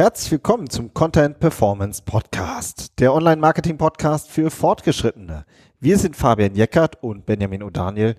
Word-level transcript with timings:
Herzlich 0.00 0.32
willkommen 0.32 0.70
zum 0.70 0.94
Content 0.94 1.40
Performance 1.40 2.00
Podcast, 2.02 2.98
der 3.00 3.12
Online-Marketing-Podcast 3.12 4.30
für 4.30 4.50
Fortgeschrittene. 4.50 5.44
Wir 5.78 5.98
sind 5.98 6.16
Fabian 6.16 6.54
Jeckert 6.54 7.02
und 7.02 7.26
Benjamin 7.26 7.62
O'Daniel 7.62 8.14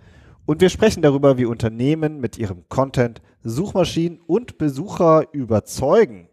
und 0.46 0.62
wir 0.62 0.70
sprechen 0.70 1.02
darüber, 1.02 1.40
wie 1.40 1.46
Unternehmen 1.46 2.20
mit 2.20 2.38
ihrem 2.38 2.70
Content 2.70 3.24
Suchmaschinen 3.42 4.20
und 4.28 4.60
Besucher 4.60 5.24
überzeugen. 5.32 6.30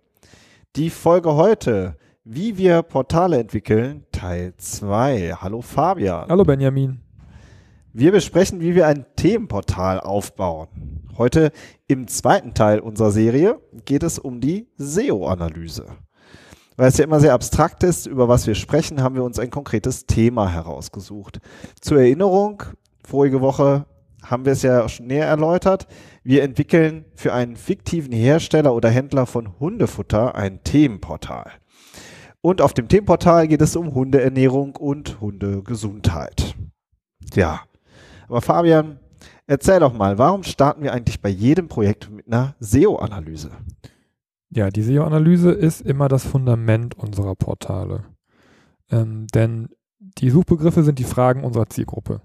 Die 0.76 0.90
Folge 0.90 1.34
heute, 1.34 1.96
wie 2.24 2.58
wir 2.58 2.82
Portale 2.82 3.38
entwickeln, 3.38 4.04
Teil 4.12 4.52
2. 4.54 5.36
Hallo 5.40 5.62
Fabian. 5.62 6.28
Hallo 6.28 6.44
Benjamin. 6.44 7.00
Wir 7.94 8.12
besprechen, 8.12 8.60
wie 8.60 8.74
wir 8.74 8.86
ein 8.86 9.06
Themenportal 9.16 9.98
aufbauen. 9.98 10.97
Heute 11.18 11.50
im 11.88 12.06
zweiten 12.06 12.54
Teil 12.54 12.78
unserer 12.78 13.10
Serie 13.10 13.60
geht 13.84 14.04
es 14.04 14.20
um 14.20 14.40
die 14.40 14.68
SEO-Analyse. 14.76 15.86
Weil 16.76 16.88
es 16.88 16.98
ja 16.98 17.04
immer 17.04 17.18
sehr 17.18 17.34
abstrakt 17.34 17.82
ist, 17.82 18.06
über 18.06 18.28
was 18.28 18.46
wir 18.46 18.54
sprechen, 18.54 19.02
haben 19.02 19.16
wir 19.16 19.24
uns 19.24 19.40
ein 19.40 19.50
konkretes 19.50 20.06
Thema 20.06 20.48
herausgesucht. 20.48 21.40
Zur 21.80 21.98
Erinnerung, 21.98 22.62
vorige 23.04 23.40
Woche 23.40 23.86
haben 24.22 24.44
wir 24.44 24.52
es 24.52 24.62
ja 24.62 24.88
schon 24.88 25.08
näher 25.08 25.26
erläutert. 25.26 25.88
Wir 26.22 26.44
entwickeln 26.44 27.04
für 27.16 27.32
einen 27.32 27.56
fiktiven 27.56 28.12
Hersteller 28.12 28.72
oder 28.72 28.88
Händler 28.88 29.26
von 29.26 29.58
Hundefutter 29.58 30.36
ein 30.36 30.62
Themenportal. 30.62 31.50
Und 32.40 32.62
auf 32.62 32.74
dem 32.74 32.86
Themenportal 32.86 33.48
geht 33.48 33.60
es 33.60 33.74
um 33.74 33.92
Hundeernährung 33.92 34.76
und 34.76 35.20
Hundegesundheit. 35.20 36.54
Ja, 37.34 37.62
aber 38.28 38.40
Fabian, 38.40 39.00
erzähl 39.48 39.80
doch 39.80 39.92
mal, 39.92 40.18
warum 40.18 40.44
starten 40.44 40.82
wir 40.82 40.92
eigentlich 40.92 41.20
bei 41.20 41.28
jedem 41.28 41.66
Projekt 41.66 42.10
mit 42.10 42.28
einer 42.28 42.54
SEO-Analyse? 42.60 43.50
Ja, 44.50 44.70
die 44.70 44.82
SEO-Analyse 44.82 45.50
ist 45.50 45.80
immer 45.80 46.08
das 46.08 46.24
Fundament 46.24 46.96
unserer 46.96 47.34
Portale. 47.34 48.04
Ähm, 48.90 49.26
denn 49.34 49.68
die 49.98 50.30
Suchbegriffe 50.30 50.84
sind 50.84 50.98
die 50.98 51.04
Fragen 51.04 51.44
unserer 51.44 51.68
Zielgruppe. 51.68 52.20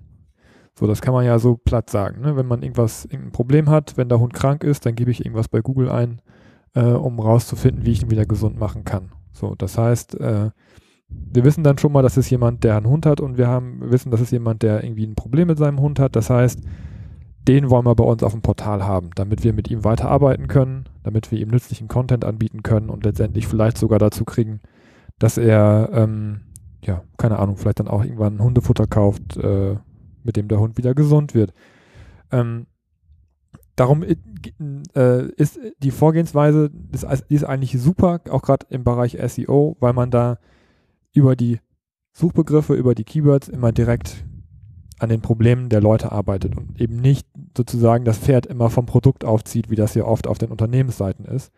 So, 0.78 0.88
das 0.88 1.02
kann 1.02 1.14
man 1.14 1.26
ja 1.26 1.38
so 1.40 1.56
platt 1.56 1.90
sagen. 1.90 2.22
Ne? 2.22 2.36
Wenn 2.36 2.48
man 2.48 2.64
irgendwas, 2.64 3.06
irgendein 3.06 3.32
Problem 3.32 3.70
hat, 3.70 3.98
wenn 3.98 4.10
der 4.10 4.20
Hund 4.20 4.34
krank 4.34 4.64
ist, 4.64 4.86
dann 4.86 4.96
gebe 4.96 5.12
ich 5.12 5.26
irgendwas 5.26 5.48
bei 5.48 5.62
Google 5.62 5.90
ein, 5.90 6.22
äh, 6.74 6.84
um 6.84 7.20
rauszufinden, 7.20 7.86
wie 7.86 7.92
ich 7.92 8.02
ihn 8.02 8.12
wieder 8.12 8.26
gesund 8.26 8.58
machen 8.60 8.84
kann. 8.84 9.12
So, 9.32 9.56
das 9.56 9.78
heißt, 9.78 10.20
äh, 10.20 10.52
wir 11.10 11.44
wissen 11.44 11.64
dann 11.64 11.78
schon 11.78 11.92
mal, 11.92 12.02
dass 12.02 12.18
es 12.18 12.30
jemand, 12.30 12.64
der 12.64 12.78
einen 12.78 12.88
Hund 12.88 13.06
hat 13.06 13.20
und 13.22 13.38
wir 13.38 13.48
haben, 13.48 13.92
wissen, 13.92 14.10
dass 14.10 14.22
es 14.22 14.32
jemand, 14.32 14.64
der 14.64 14.84
irgendwie 14.84 15.06
ein 15.06 15.16
Problem 15.16 15.48
mit 15.48 15.58
seinem 15.58 15.80
Hund 15.80 16.00
hat. 16.00 16.16
Das 16.16 16.30
heißt, 16.30 16.62
den 17.48 17.70
wollen 17.70 17.86
wir 17.86 17.96
bei 17.96 18.04
uns 18.04 18.24
auf 18.24 18.32
dem 18.32 18.42
Portal 18.42 18.86
haben, 18.86 19.10
damit 19.16 19.44
wir 19.44 19.54
mit 19.54 19.70
ihm 19.70 19.84
weiterarbeiten 19.84 20.48
können, 20.48 20.86
damit 21.04 21.32
wir 21.32 21.40
ihm 21.40 21.50
nützlichen 21.50 21.88
Content 21.88 22.24
anbieten 22.24 22.64
können 22.64 22.90
und 22.90 23.04
letztendlich 23.04 23.48
vielleicht 23.48 23.78
sogar 23.78 24.00
dazu 24.00 24.24
kriegen, 24.24 24.62
dass 25.20 25.38
er, 25.38 25.90
ähm, 25.94 26.42
ja, 26.82 27.04
keine 27.18 27.40
Ahnung, 27.40 27.58
vielleicht 27.58 27.80
dann 27.80 27.88
auch 27.88 28.04
irgendwann 28.04 28.42
Hundefutter 28.42 28.88
kauft, 28.88 29.38
äh, 29.38 29.76
mit 30.24 30.38
dem 30.38 30.48
der 30.48 30.60
Hund 30.60 30.78
wieder 30.78 30.94
gesund 30.94 31.36
wird. 31.36 31.54
Ähm, 32.32 32.66
darum 33.76 34.04
äh, 34.04 35.26
ist 35.36 35.60
die 35.80 35.92
Vorgehensweise, 35.92 36.72
ist, 36.92 37.06
ist 37.28 37.44
eigentlich 37.44 37.80
super, 37.82 38.22
auch 38.30 38.42
gerade 38.42 38.66
im 38.70 38.86
Bereich 38.86 39.18
SEO, 39.28 39.76
weil 39.80 39.94
man 39.94 40.12
da 40.12 40.38
über 41.14 41.36
die 41.36 41.60
Suchbegriffe, 42.14 42.74
über 42.74 42.96
die 42.96 43.04
Keywords 43.04 43.50
immer 43.50 43.72
direkt 43.72 44.26
an 45.04 45.10
den 45.10 45.22
Problemen 45.22 45.70
der 45.70 45.82
Leute 45.82 46.12
arbeitet 46.12 46.58
und 46.58 46.80
eben 46.80 46.96
nicht 46.96 47.28
sozusagen 47.56 48.06
das 48.06 48.18
Pferd 48.18 48.46
immer 48.46 48.70
vom 48.70 48.86
Produkt 48.86 49.26
aufzieht, 49.26 49.70
wie 49.70 49.76
das 49.76 49.94
hier 49.94 50.08
oft 50.08 50.28
auf 50.28 50.38
den 50.38 50.50
Unternehmensseiten 50.50 51.26
ist. 51.26 51.52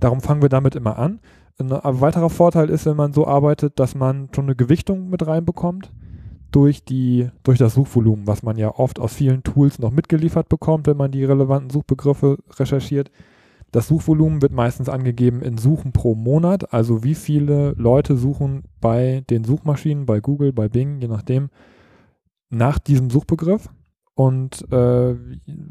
Darum 0.00 0.20
fangen 0.20 0.42
wir 0.42 0.48
damit 0.48 0.74
immer 0.74 0.98
an. 0.98 1.20
Ein 1.58 2.00
weiterer 2.00 2.28
Vorteil 2.28 2.68
ist, 2.68 2.84
wenn 2.84 2.96
man 2.96 3.14
so 3.14 3.26
arbeitet, 3.26 3.78
dass 3.80 3.94
man 3.94 4.28
schon 4.34 4.44
eine 4.44 4.56
Gewichtung 4.56 5.08
mit 5.08 5.26
reinbekommt 5.26 5.90
durch 6.50 6.84
die, 6.84 7.30
durch 7.44 7.58
das 7.58 7.74
Suchvolumen, 7.74 8.26
was 8.26 8.42
man 8.42 8.58
ja 8.58 8.74
oft 8.74 8.98
aus 8.98 9.14
vielen 9.14 9.42
Tools 9.42 9.78
noch 9.78 9.90
mitgeliefert 9.90 10.48
bekommt, 10.48 10.86
wenn 10.86 10.96
man 10.96 11.12
die 11.12 11.24
relevanten 11.24 11.70
Suchbegriffe 11.70 12.38
recherchiert. 12.58 13.10
Das 13.72 13.88
Suchvolumen 13.88 14.42
wird 14.42 14.52
meistens 14.52 14.88
angegeben 14.88 15.42
in 15.42 15.58
Suchen 15.58 15.92
pro 15.92 16.14
Monat, 16.14 16.72
also 16.72 17.04
wie 17.04 17.14
viele 17.14 17.72
Leute 17.72 18.16
suchen 18.16 18.62
bei 18.80 19.24
den 19.28 19.44
Suchmaschinen, 19.44 20.06
bei 20.06 20.20
Google, 20.20 20.52
bei 20.52 20.68
Bing, 20.68 21.00
je 21.00 21.08
nachdem, 21.08 21.48
nach 22.50 22.78
diesem 22.78 23.10
Suchbegriff. 23.10 23.68
Und 24.14 24.64
äh, 24.72 25.14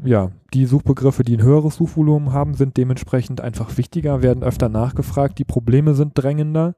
ja, 0.04 0.30
die 0.54 0.66
Suchbegriffe, 0.66 1.24
die 1.24 1.36
ein 1.36 1.42
höheres 1.42 1.76
Suchvolumen 1.76 2.32
haben, 2.32 2.54
sind 2.54 2.76
dementsprechend 2.76 3.40
einfach 3.40 3.76
wichtiger, 3.76 4.22
werden 4.22 4.44
öfter 4.44 4.68
nachgefragt, 4.68 5.38
die 5.40 5.44
Probleme 5.44 5.94
sind 5.94 6.12
drängender. 6.14 6.76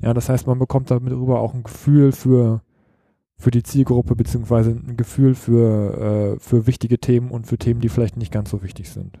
Ja, 0.00 0.14
das 0.14 0.30
heißt, 0.30 0.46
man 0.46 0.58
bekommt 0.58 0.90
darüber 0.90 1.40
auch 1.40 1.52
ein 1.52 1.64
Gefühl 1.64 2.12
für, 2.12 2.62
für 3.36 3.50
die 3.50 3.62
Zielgruppe, 3.62 4.16
beziehungsweise 4.16 4.70
ein 4.70 4.96
Gefühl 4.96 5.34
für, 5.34 6.36
äh, 6.36 6.40
für 6.40 6.66
wichtige 6.66 6.98
Themen 6.98 7.30
und 7.30 7.46
für 7.46 7.58
Themen, 7.58 7.80
die 7.80 7.90
vielleicht 7.90 8.16
nicht 8.16 8.32
ganz 8.32 8.48
so 8.48 8.62
wichtig 8.62 8.88
sind. 8.90 9.18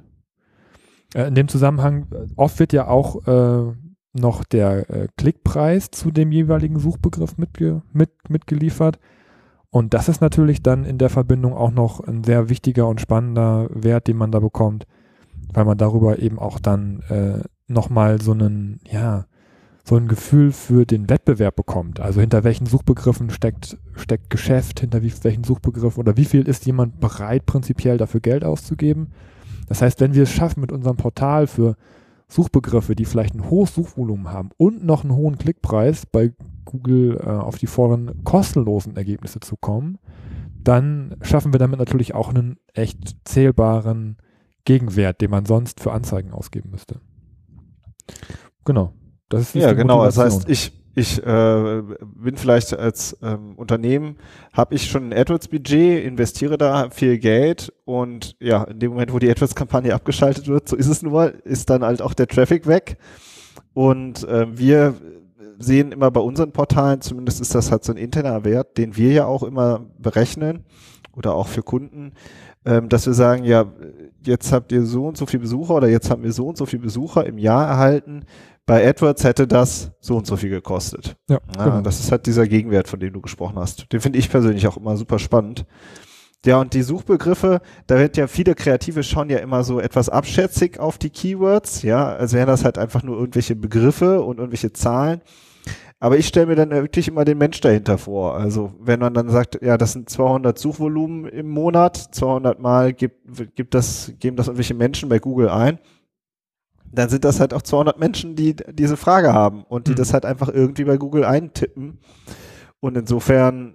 Äh, 1.14 1.28
in 1.28 1.34
dem 1.34 1.48
Zusammenhang, 1.48 2.06
äh, 2.10 2.26
oft 2.36 2.58
wird 2.58 2.72
ja 2.72 2.88
auch 2.88 3.26
äh, 3.26 3.72
noch 4.14 4.44
der 4.44 4.88
äh, 4.88 5.08
Klickpreis 5.16 5.90
zu 5.90 6.10
dem 6.10 6.32
jeweiligen 6.32 6.78
Suchbegriff 6.78 7.36
mitge 7.36 7.82
mit, 7.92 8.10
mitgeliefert. 8.30 8.98
Und 9.76 9.92
das 9.92 10.08
ist 10.08 10.22
natürlich 10.22 10.62
dann 10.62 10.86
in 10.86 10.96
der 10.96 11.10
Verbindung 11.10 11.52
auch 11.52 11.70
noch 11.70 12.00
ein 12.00 12.24
sehr 12.24 12.48
wichtiger 12.48 12.88
und 12.88 12.98
spannender 12.98 13.68
Wert, 13.74 14.08
den 14.08 14.16
man 14.16 14.32
da 14.32 14.40
bekommt, 14.40 14.86
weil 15.52 15.66
man 15.66 15.76
darüber 15.76 16.18
eben 16.18 16.38
auch 16.38 16.58
dann 16.58 17.02
äh, 17.10 17.42
nochmal 17.68 18.22
so 18.22 18.32
einen, 18.32 18.80
ja, 18.90 19.26
so 19.84 19.96
ein 19.96 20.08
Gefühl 20.08 20.52
für 20.52 20.86
den 20.86 21.10
Wettbewerb 21.10 21.56
bekommt. 21.56 22.00
Also 22.00 22.22
hinter 22.22 22.42
welchen 22.42 22.64
Suchbegriffen 22.64 23.28
steckt, 23.28 23.76
steckt 23.96 24.30
Geschäft, 24.30 24.80
hinter 24.80 25.02
wie, 25.02 25.12
welchen 25.20 25.44
Suchbegriffen 25.44 26.00
oder 26.00 26.16
wie 26.16 26.24
viel 26.24 26.48
ist 26.48 26.64
jemand 26.64 26.98
bereit, 26.98 27.44
prinzipiell 27.44 27.98
dafür 27.98 28.20
Geld 28.20 28.46
auszugeben. 28.46 29.08
Das 29.68 29.82
heißt, 29.82 30.00
wenn 30.00 30.14
wir 30.14 30.22
es 30.22 30.32
schaffen, 30.32 30.62
mit 30.62 30.72
unserem 30.72 30.96
Portal 30.96 31.46
für 31.46 31.76
Suchbegriffe, 32.28 32.96
die 32.96 33.04
vielleicht 33.04 33.34
ein 33.34 33.50
hohes 33.50 33.74
Suchvolumen 33.74 34.32
haben 34.32 34.48
und 34.56 34.86
noch 34.86 35.04
einen 35.04 35.14
hohen 35.14 35.36
Klickpreis 35.36 36.06
bei 36.06 36.32
Google 36.66 37.18
äh, 37.18 37.28
auf 37.28 37.56
die 37.56 37.66
vorderen 37.66 38.22
kostenlosen 38.24 38.96
Ergebnisse 38.96 39.40
zu 39.40 39.56
kommen, 39.56 39.98
dann 40.62 41.16
schaffen 41.22 41.54
wir 41.54 41.58
damit 41.58 41.78
natürlich 41.78 42.14
auch 42.14 42.28
einen 42.28 42.58
echt 42.74 43.16
zählbaren 43.24 44.18
Gegenwert, 44.64 45.22
den 45.22 45.30
man 45.30 45.46
sonst 45.46 45.80
für 45.80 45.92
Anzeigen 45.92 46.32
ausgeben 46.32 46.70
müsste. 46.70 47.00
Genau. 48.64 48.92
Das 49.28 49.42
ist 49.42 49.54
ja, 49.54 49.72
genau. 49.72 50.04
Das 50.04 50.18
heißt, 50.18 50.48
ich, 50.48 50.72
ich 50.94 51.24
äh, 51.24 51.82
bin 52.14 52.36
vielleicht 52.36 52.76
als 52.76 53.16
ähm, 53.22 53.54
Unternehmen, 53.56 54.16
habe 54.52 54.74
ich 54.74 54.88
schon 54.88 55.08
ein 55.08 55.18
AdWords-Budget, 55.18 56.04
investiere 56.04 56.58
da 56.58 56.90
viel 56.90 57.18
Geld 57.18 57.72
und 57.84 58.36
ja, 58.40 58.64
in 58.64 58.78
dem 58.78 58.92
Moment, 58.92 59.12
wo 59.12 59.18
die 59.18 59.30
AdWords-Kampagne 59.30 59.94
abgeschaltet 59.94 60.48
wird, 60.48 60.68
so 60.68 60.76
ist 60.76 60.88
es 60.88 61.02
nun 61.02 61.12
mal, 61.12 61.30
ist 61.44 61.70
dann 61.70 61.84
halt 61.84 62.02
auch 62.02 62.14
der 62.14 62.28
Traffic 62.28 62.66
weg. 62.66 62.98
Und 63.74 64.26
äh, 64.26 64.46
wir 64.58 64.94
sehen 65.58 65.92
immer 65.92 66.10
bei 66.10 66.20
unseren 66.20 66.52
Portalen, 66.52 67.00
zumindest 67.00 67.40
ist 67.40 67.54
das 67.54 67.70
halt 67.70 67.84
so 67.84 67.92
ein 67.92 67.98
interner 67.98 68.44
Wert, 68.44 68.78
den 68.78 68.96
wir 68.96 69.12
ja 69.12 69.26
auch 69.26 69.42
immer 69.42 69.86
berechnen 69.98 70.64
oder 71.14 71.34
auch 71.34 71.48
für 71.48 71.62
Kunden, 71.62 72.12
ähm, 72.64 72.88
dass 72.88 73.06
wir 73.06 73.14
sagen, 73.14 73.44
ja, 73.44 73.66
jetzt 74.24 74.52
habt 74.52 74.72
ihr 74.72 74.84
so 74.84 75.06
und 75.06 75.16
so 75.16 75.26
viel 75.26 75.40
Besucher 75.40 75.74
oder 75.74 75.88
jetzt 75.88 76.10
haben 76.10 76.22
wir 76.22 76.32
so 76.32 76.46
und 76.48 76.56
so 76.56 76.66
viel 76.66 76.78
Besucher 76.80 77.26
im 77.26 77.38
Jahr 77.38 77.66
erhalten 77.66 78.24
bei 78.66 78.86
AdWords 78.86 79.22
hätte 79.22 79.46
das 79.46 79.92
so 80.00 80.16
und 80.16 80.26
so 80.26 80.36
viel 80.36 80.50
gekostet. 80.50 81.16
Ja, 81.28 81.38
ja 81.56 81.64
genau. 81.64 81.80
Das 81.82 82.00
ist 82.00 82.10
halt 82.10 82.26
dieser 82.26 82.46
Gegenwert, 82.48 82.88
von 82.88 82.98
dem 82.98 83.12
du 83.12 83.20
gesprochen 83.20 83.56
hast. 83.58 83.92
Den 83.92 84.00
finde 84.00 84.18
ich 84.18 84.28
persönlich 84.28 84.66
auch 84.66 84.76
immer 84.76 84.96
super 84.96 85.20
spannend. 85.20 85.64
Ja, 86.44 86.60
und 86.60 86.74
die 86.74 86.82
Suchbegriffe, 86.82 87.60
da 87.86 87.98
wird 87.98 88.16
ja 88.16 88.26
viele 88.26 88.54
Kreative 88.54 89.02
schauen 89.02 89.30
ja 89.30 89.38
immer 89.38 89.64
so 89.64 89.80
etwas 89.80 90.08
abschätzig 90.08 90.78
auf 90.78 90.98
die 90.98 91.10
Keywords, 91.10 91.82
ja, 91.82 92.14
als 92.14 92.34
wären 92.34 92.46
das 92.46 92.64
halt 92.64 92.78
einfach 92.78 93.02
nur 93.02 93.18
irgendwelche 93.18 93.56
Begriffe 93.56 94.22
und 94.22 94.38
irgendwelche 94.38 94.72
Zahlen. 94.72 95.22
Aber 95.98 96.18
ich 96.18 96.26
stelle 96.26 96.46
mir 96.46 96.56
dann 96.56 96.70
wirklich 96.70 97.08
immer 97.08 97.24
den 97.24 97.38
Mensch 97.38 97.60
dahinter 97.60 97.96
vor. 97.96 98.36
Also 98.36 98.74
wenn 98.78 99.00
man 99.00 99.14
dann 99.14 99.30
sagt, 99.30 99.62
ja, 99.62 99.78
das 99.78 99.92
sind 99.92 100.10
200 100.10 100.58
Suchvolumen 100.58 101.26
im 101.26 101.48
Monat, 101.48 101.96
200 101.96 102.60
Mal 102.60 102.92
gibt, 102.92 103.54
gibt 103.54 103.74
das, 103.74 104.12
geben 104.18 104.36
das 104.36 104.48
irgendwelche 104.48 104.74
Menschen 104.74 105.08
bei 105.08 105.18
Google 105.18 105.48
ein 105.48 105.78
dann 106.92 107.08
sind 107.08 107.24
das 107.24 107.40
halt 107.40 107.54
auch 107.54 107.62
200 107.62 107.98
Menschen, 107.98 108.36
die 108.36 108.56
diese 108.56 108.96
Frage 108.96 109.32
haben 109.32 109.64
und 109.64 109.86
die 109.86 109.92
mhm. 109.92 109.96
das 109.96 110.12
halt 110.12 110.24
einfach 110.24 110.48
irgendwie 110.48 110.84
bei 110.84 110.96
Google 110.96 111.24
eintippen. 111.24 111.98
Und 112.80 112.96
insofern, 112.96 113.74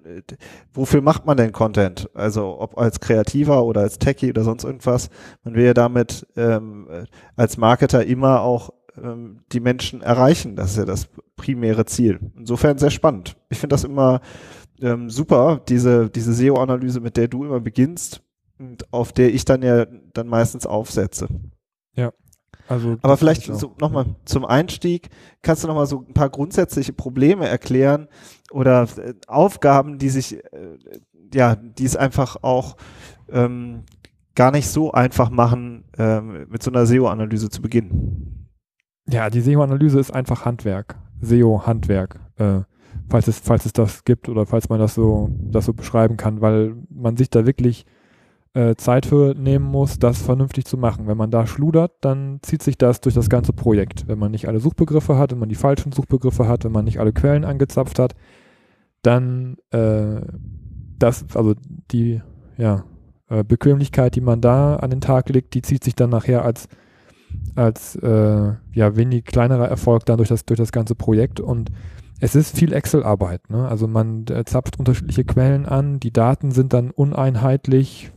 wofür 0.74 1.02
macht 1.02 1.26
man 1.26 1.36
denn 1.36 1.52
Content? 1.52 2.10
Also 2.14 2.60
ob 2.60 2.78
als 2.78 3.00
Kreativer 3.00 3.66
oder 3.66 3.82
als 3.82 3.98
Techie 4.00 4.30
oder 4.30 4.44
sonst 4.44 4.64
irgendwas. 4.64 5.10
Man 5.44 5.56
will 5.56 5.66
ja 5.66 5.74
damit 5.74 6.28
ähm, 6.38 6.88
als 7.36 7.58
Marketer 7.58 8.06
immer 8.06 8.42
auch 8.42 8.70
ähm, 9.02 9.40
die 9.52 9.60
Menschen 9.60 10.02
erreichen. 10.02 10.56
Das 10.56 10.72
ist 10.72 10.78
ja 10.78 10.86
das 10.86 11.08
primäre 11.36 11.86
Ziel. 11.86 12.20
Insofern 12.38 12.78
sehr 12.78 12.92
spannend. 12.92 13.38
Ich 13.50 13.60
finde 13.60 13.74
das 13.74 13.84
immer 13.84 14.22
ähm, 14.82 15.10
super, 15.10 15.62
diese, 15.68 16.10
diese 16.10 16.34
SEO-Analyse, 16.34 17.00
mit 17.00 17.18
der 17.18 17.28
du 17.28 17.44
immer 17.44 17.60
beginnst 17.60 18.22
und 18.58 18.92
auf 18.94 19.14
der 19.14 19.34
ich 19.34 19.46
dann 19.46 19.62
ja 19.62 19.86
dann 20.14 20.28
meistens 20.28 20.66
aufsetze. 20.66 21.28
Ja, 21.96 22.12
Also 22.68 22.98
Aber 23.02 23.18
vielleicht 23.18 23.44
so 23.44 23.76
nochmal 23.80 24.06
zum 24.26 24.46
Einstieg, 24.46 25.10
kannst 25.42 25.64
du 25.64 25.68
nochmal 25.68 25.88
so 25.88 26.06
ein 26.08 26.14
paar 26.14 26.30
grundsätzliche 26.30 26.94
Probleme 26.94 27.48
erklären 27.48 28.08
oder 28.52 28.88
äh, 28.98 29.14
Aufgaben, 29.28 29.98
die 29.98 30.10
sich, 30.10 30.36
äh, 30.36 30.78
ja, 31.34 31.56
die 31.56 31.86
es 31.86 31.96
einfach 31.96 32.38
auch 32.42 32.78
ähm, 33.30 33.84
gar 34.36 34.52
nicht 34.52 34.70
so 34.70 34.92
einfach 34.92 35.30
machen, 35.30 35.86
ähm, 35.98 36.48
mit 36.50 36.64
so 36.64 36.72
einer 36.72 36.86
SEO-Analyse 36.86 37.50
zu 37.50 37.62
beginnen. 37.62 38.41
Ja, 39.12 39.30
die 39.30 39.42
SEO-Analyse 39.42 40.00
ist 40.00 40.12
einfach 40.12 40.46
Handwerk. 40.46 40.96
SEO-Handwerk, 41.22 42.19
äh, 42.38 42.62
falls 43.10 43.28
es, 43.28 43.40
falls 43.40 43.66
es 43.66 43.74
das 43.74 44.06
gibt 44.06 44.30
oder 44.30 44.46
falls 44.46 44.69
man 44.69 44.80
das 44.80 44.96
so, 44.96 45.30
das 45.40 45.66
so 45.66 45.74
beschreiben 45.74 46.18
kann, 46.18 46.42
weil 46.42 46.75
man 46.90 47.18
sich 47.18 47.30
da 47.30 47.46
wirklich 47.46 47.86
äh, 48.54 48.75
Zeit 48.75 49.06
für 49.06 49.34
nehmen 49.36 49.66
muss, 49.66 50.00
das 50.00 50.22
vernünftig 50.22 50.66
zu 50.66 50.78
machen. 50.78 51.08
Wenn 51.08 51.18
man 51.18 51.31
da 51.31 51.46
schludert, 51.46 51.94
dann 52.02 52.40
zieht 52.42 52.63
sich 52.63 52.78
das 52.78 53.02
durch 53.02 53.16
das 53.16 53.30
ganze 53.30 53.54
Projekt. 53.54 54.08
Wenn 54.08 54.19
man 54.19 54.31
nicht 54.31 54.48
alle 54.48 54.60
Suchbegriffe 54.60 55.18
hat, 55.18 55.31
wenn 55.31 55.40
man 55.40 55.50
die 55.50 55.56
falschen 55.56 55.92
Suchbegriffe 55.92 56.48
hat, 56.48 56.63
wenn 56.63 56.72
man 56.72 56.86
nicht 56.86 57.00
alle 57.00 57.13
Quellen 57.13 57.46
angezapft 57.46 58.00
hat, 58.00 58.13
dann 59.04 59.58
äh, 59.72 60.22
das, 60.98 61.25
also 61.34 61.54
die, 61.92 62.22
ja, 62.58 62.84
äh, 63.30 63.44
Bequemlichkeit, 63.44 64.16
die 64.16 64.22
man 64.22 64.42
da 64.42 64.75
an 64.75 64.90
den 64.90 65.02
Tag 65.02 65.30
legt, 65.30 65.54
die 65.54 65.62
zieht 65.62 65.84
sich 65.84 65.96
dann 65.96 66.10
nachher 66.10 66.44
als 66.44 66.68
als 67.56 67.96
äh, 67.96 68.54
ja 68.74 68.96
wenig 68.96 69.26
kleinerer 69.26 69.68
Erfolg 69.68 70.06
dann 70.06 70.18
durch 70.18 70.30
das 70.30 70.46
durch 70.46 70.58
das 70.58 70.72
ganze 70.72 70.96
Projekt 70.96 71.40
und 71.40 71.72
es 72.24 72.36
ist 72.36 72.56
viel 72.56 72.72
Excel-Arbeit. 72.72 73.50
Ne? 73.50 73.68
Also 73.68 73.88
man 73.88 74.26
äh, 74.28 74.46
zapft 74.46 74.78
unterschiedliche 74.78 75.26
Quellen 75.26 75.66
an, 75.66 76.00
die 76.00 76.14
Daten 76.14 76.52
sind 76.52 76.72
dann 76.72 76.92
uneinheitlich, 76.92 78.12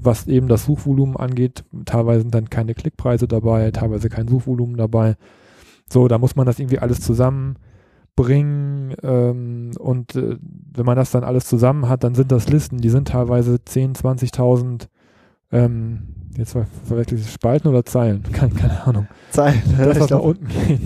was 0.00 0.28
eben 0.28 0.46
das 0.46 0.64
Suchvolumen 0.64 1.16
angeht. 1.16 1.64
Teilweise 1.86 2.20
sind 2.22 2.34
dann 2.34 2.50
keine 2.50 2.74
Klickpreise 2.74 3.26
dabei, 3.26 3.72
teilweise 3.72 4.08
kein 4.08 4.28
Suchvolumen 4.28 4.76
dabei. 4.76 5.16
So, 5.92 6.06
da 6.06 6.18
muss 6.18 6.36
man 6.36 6.46
das 6.46 6.60
irgendwie 6.60 6.78
alles 6.78 7.00
zusammenbringen 7.00 8.94
ähm, 9.02 9.72
und 9.76 10.14
äh, 10.14 10.36
wenn 10.72 10.86
man 10.86 10.96
das 10.96 11.10
dann 11.10 11.24
alles 11.24 11.46
zusammen 11.46 11.88
hat, 11.88 12.04
dann 12.04 12.14
sind 12.14 12.30
das 12.30 12.48
Listen, 12.48 12.78
die 12.78 12.90
sind 12.90 13.08
teilweise 13.08 13.64
10, 13.64 13.94
20.000 13.94 14.86
ähm, 15.50 16.19
jetzt 16.36 16.52
ver 16.52 16.66
verwechsel 16.84 17.18
ich 17.18 17.30
Spalten 17.30 17.68
oder 17.68 17.84
Zeilen? 17.84 18.22
Keine, 18.32 18.54
keine 18.54 18.86
Ahnung. 18.86 19.08
Zeilen. 19.30 19.62
Das, 19.76 20.00
was 20.00 20.06
da 20.08 20.16
unten 20.16 20.48
geht. 20.48 20.80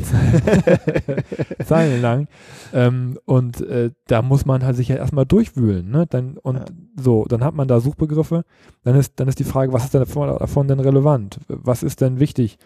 Zeilen 1.66 2.02
lang. 2.02 2.28
Ähm, 2.72 3.18
und 3.24 3.60
äh, 3.62 3.90
da 4.06 4.22
muss 4.22 4.46
man 4.46 4.64
halt 4.64 4.76
sich 4.76 4.88
ja 4.88 4.96
erstmal 4.96 5.26
durchwühlen. 5.26 5.90
Ne? 5.90 6.06
Dann, 6.06 6.36
und 6.38 6.56
ja. 6.56 6.64
so, 6.96 7.24
dann 7.24 7.44
hat 7.44 7.54
man 7.54 7.68
da 7.68 7.80
Suchbegriffe. 7.80 8.44
Dann 8.82 8.96
ist, 8.96 9.20
dann 9.20 9.28
ist 9.28 9.38
die 9.38 9.44
Frage, 9.44 9.72
was 9.72 9.84
ist 9.84 9.94
denn 9.94 10.00
davon, 10.00 10.28
davon 10.28 10.68
denn 10.68 10.80
relevant? 10.80 11.40
Was 11.48 11.82
ist 11.82 12.00
denn 12.00 12.20
wichtig? 12.20 12.58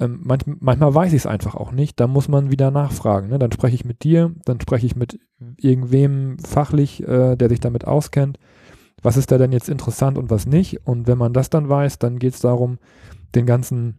Ähm, 0.00 0.20
manch, 0.24 0.42
manchmal 0.46 0.94
weiß 0.94 1.12
ich 1.12 1.20
es 1.20 1.26
einfach 1.26 1.54
auch 1.54 1.72
nicht. 1.72 2.00
Da 2.00 2.06
muss 2.06 2.28
man 2.28 2.50
wieder 2.50 2.70
nachfragen. 2.70 3.28
Ne? 3.28 3.38
Dann 3.38 3.52
spreche 3.52 3.74
ich 3.74 3.84
mit 3.84 4.02
dir, 4.02 4.32
dann 4.44 4.60
spreche 4.60 4.86
ich 4.86 4.96
mit 4.96 5.20
irgendwem 5.56 6.38
fachlich, 6.38 7.02
äh, 7.06 7.36
der 7.36 7.48
sich 7.48 7.60
damit 7.60 7.86
auskennt 7.86 8.38
was 9.02 9.16
ist 9.16 9.30
da 9.30 9.38
denn 9.38 9.52
jetzt 9.52 9.68
interessant 9.68 10.16
und 10.16 10.30
was 10.30 10.46
nicht. 10.46 10.86
Und 10.86 11.06
wenn 11.06 11.18
man 11.18 11.32
das 11.32 11.50
dann 11.50 11.68
weiß, 11.68 11.98
dann 11.98 12.18
geht 12.18 12.34
es 12.34 12.40
darum, 12.40 12.78
den 13.34 13.46
ganzen 13.46 13.98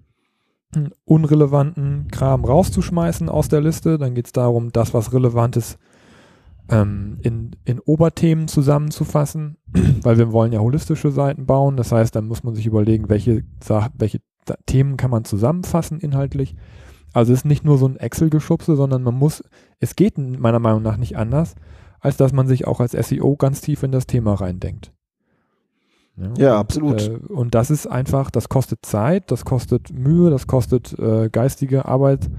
hm, 0.74 0.92
unrelevanten 1.06 2.08
Kram 2.10 2.46
rauszuschmeißen 2.46 3.30
aus 3.30 3.50
der 3.50 3.62
Liste. 3.62 3.98
Dann 3.98 4.16
geht 4.16 4.28
es 4.28 4.32
darum, 4.32 4.72
das, 4.72 4.94
was 4.94 5.14
relevant 5.14 5.58
ist, 5.58 5.78
ähm, 6.70 7.18
in, 7.22 7.52
in 7.66 7.80
Oberthemen 7.80 8.48
zusammenzufassen, 8.48 9.58
weil 10.02 10.18
wir 10.18 10.32
wollen 10.32 10.54
ja 10.54 10.60
holistische 10.60 11.12
Seiten 11.12 11.46
bauen. 11.46 11.78
Das 11.78 11.92
heißt, 11.92 12.16
dann 12.16 12.28
muss 12.28 12.44
man 12.44 12.56
sich 12.56 12.66
überlegen, 12.66 13.10
welche, 13.10 13.44
welche 13.98 14.22
Themen 14.66 14.98
kann 14.98 15.12
man 15.12 15.26
zusammenfassen 15.26 16.00
inhaltlich. 16.00 16.56
Also 17.14 17.32
es 17.32 17.40
ist 17.40 17.46
nicht 17.46 17.64
nur 17.64 17.78
so 17.78 17.88
ein 17.88 17.98
Excel-Geschubse, 17.98 18.76
sondern 18.76 19.04
man 19.04 19.16
muss, 19.16 19.44
es 19.80 19.96
geht 19.96 20.18
meiner 20.18 20.60
Meinung 20.60 20.82
nach 20.82 20.98
nicht 20.98 21.18
anders, 21.18 21.56
als 22.00 22.18
dass 22.18 22.34
man 22.34 22.48
sich 22.48 22.66
auch 22.66 22.80
als 22.80 22.92
SEO 22.92 23.36
ganz 23.36 23.62
tief 23.62 23.84
in 23.84 23.92
das 23.92 24.08
Thema 24.08 24.34
reindenkt. 24.34 24.93
Ja, 26.15 26.33
ja 26.38 26.54
und, 26.54 26.60
absolut. 26.60 27.01
Äh, 27.01 27.33
und 27.33 27.56
das 27.56 27.71
ist 27.71 27.88
einfach, 27.88 28.31
das 28.31 28.50
kostet 28.50 28.86
Zeit, 28.86 29.31
das 29.31 29.45
kostet 29.45 29.92
Mühe, 29.92 30.30
das 30.30 30.48
kostet 30.48 30.98
äh, 31.00 31.30
geistige 31.30 31.86
Arbeit, 31.86 32.30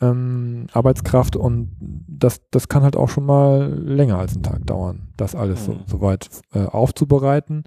ähm, 0.00 0.66
Arbeitskraft 0.72 1.36
und 1.36 1.70
das, 1.80 2.40
das 2.50 2.68
kann 2.68 2.82
halt 2.82 2.96
auch 2.96 3.08
schon 3.08 3.26
mal 3.26 3.72
länger 3.72 4.18
als 4.18 4.34
einen 4.34 4.44
Tag 4.44 4.66
dauern, 4.66 5.08
das 5.16 5.34
alles 5.34 5.66
mhm. 5.68 5.80
so, 5.86 6.00
weit 6.00 6.28
äh, 6.54 6.64
aufzubereiten, 6.64 7.64